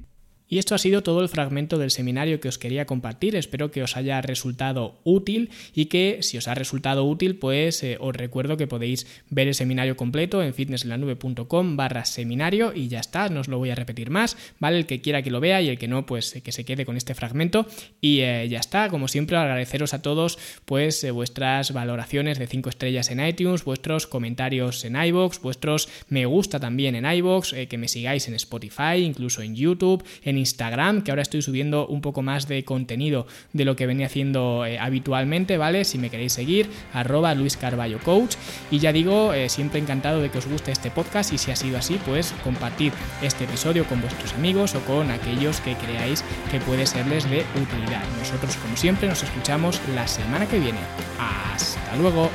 Y 0.49 0.59
esto 0.59 0.75
ha 0.75 0.79
sido 0.79 1.03
todo 1.03 1.21
el 1.21 1.29
fragmento 1.29 1.77
del 1.77 1.91
seminario 1.91 2.41
que 2.41 2.49
os 2.49 2.57
quería 2.57 2.87
compartir. 2.87 3.37
Espero 3.37 3.71
que 3.71 3.83
os 3.83 3.97
haya 3.97 4.21
resultado 4.23 4.99
útil 5.05 5.51
y 5.75 5.87
que 5.87 6.19
si 6.23 6.39
os 6.39 6.49
ha 6.49 6.55
resultado 6.55 7.05
útil, 7.05 7.37
pues 7.37 7.83
eh, 7.83 7.99
os 8.01 8.17
recuerdo 8.17 8.57
que 8.57 8.67
podéis 8.67 9.07
ver 9.29 9.49
el 9.49 9.55
seminario 9.55 9.97
completo 9.97 10.43
en 10.43 10.55
fitnesslanube.com 10.55 11.77
barra 11.77 12.07
seminario 12.07 12.73
y 12.75 12.89
ya 12.89 13.01
está, 13.01 13.29
no 13.29 13.41
os 13.41 13.49
lo 13.49 13.59
voy 13.59 13.71
a 13.71 13.75
repetir 13.75 14.09
más, 14.09 14.37
¿vale? 14.59 14.79
El 14.79 14.87
que 14.87 15.03
quiera 15.03 15.23
que 15.23 15.31
lo 15.31 15.41
vea 15.41 15.61
y 15.61 15.69
el 15.69 15.79
que 15.79 15.89
no, 15.89 16.07
pues 16.07 16.41
que 16.43 16.53
se 16.53 16.65
quede 16.65 16.87
con 16.87 16.97
este 16.97 17.15
fragmento 17.15 17.67
y 18.01 18.21
eh, 18.21 18.49
ya 18.49 18.59
está. 18.59 18.89
Como 18.89 19.09
siempre, 19.09 19.37
agradeceros 19.37 19.93
a 19.93 20.01
todos 20.01 20.39
pues 20.65 21.05
eh, 21.05 21.11
vuestras 21.11 21.73
valoraciones 21.73 22.39
de 22.39 22.47
5 22.47 22.71
estrellas 22.71 23.11
en 23.11 23.25
iTunes, 23.25 23.65
vuestros 23.65 24.07
comentarios 24.07 24.85
en 24.87 24.97
iBox, 24.97 25.43
vuestros 25.43 25.91
me 26.09 26.25
gusta 26.25 26.59
también 26.59 26.95
en 26.95 27.05
iBox, 27.05 27.55
que 27.69 27.79
me 27.79 27.89
sigáis 27.89 28.29
en 28.29 28.35
Spotify, 28.35 28.97
incluso 29.03 29.43
en 29.43 29.55
YouTube, 29.55 30.03
Instagram, 30.39 31.03
que 31.03 31.11
ahora 31.11 31.23
estoy 31.23 31.43
subiendo 31.43 31.87
un 31.87 32.01
poco 32.01 32.23
más 32.23 32.49
de 32.49 32.65
contenido 32.65 33.27
de 33.53 33.65
lo 33.65 33.77
que 33.77 33.87
venía 33.87 34.07
haciendo 34.07 34.65
eh, 34.65 34.79
habitualmente, 34.79 35.59
¿vale? 35.59 35.85
Si 35.85 35.99
me 35.99 36.11
queréis 36.11 36.33
seguir, 36.33 36.71
arroba 36.93 37.35
Luis 37.35 37.57
Carballo 37.57 37.99
Coach. 37.99 38.37
Y 38.71 38.79
ya 38.79 38.93
digo, 38.93 39.35
eh, 39.35 39.49
siempre 39.49 39.81
encantado 39.81 40.21
de 40.21 40.31
que 40.31 40.39
os 40.39 40.47
guste 40.47 40.73
este 40.73 40.91
podcast 40.91 41.33
y 41.33 41.39
si 41.39 41.51
ha 41.51 41.57
sido 41.57 41.79
así, 41.79 41.99
pues 42.07 42.35
compartid 42.45 42.93
este 43.23 43.45
episodio 43.45 43.85
con 43.85 44.01
vuestros 44.01 44.33
amigos 44.35 44.75
o 44.75 44.81
con 44.81 45.11
aquellos 45.11 45.61
que 45.61 45.75
creáis 45.75 46.25
que 46.51 46.61
puede 46.61 46.87
serles 46.87 47.29
de 47.29 47.45
utilidad. 47.61 48.03
Nosotros, 48.19 48.57
como 48.57 48.77
siempre, 48.77 49.09
nos 49.09 49.23
escuchamos 49.23 49.81
la 49.95 50.07
semana 50.07 50.47
que 50.47 50.59
viene. 50.59 50.79
Hasta 51.19 51.97
luego. 51.97 52.31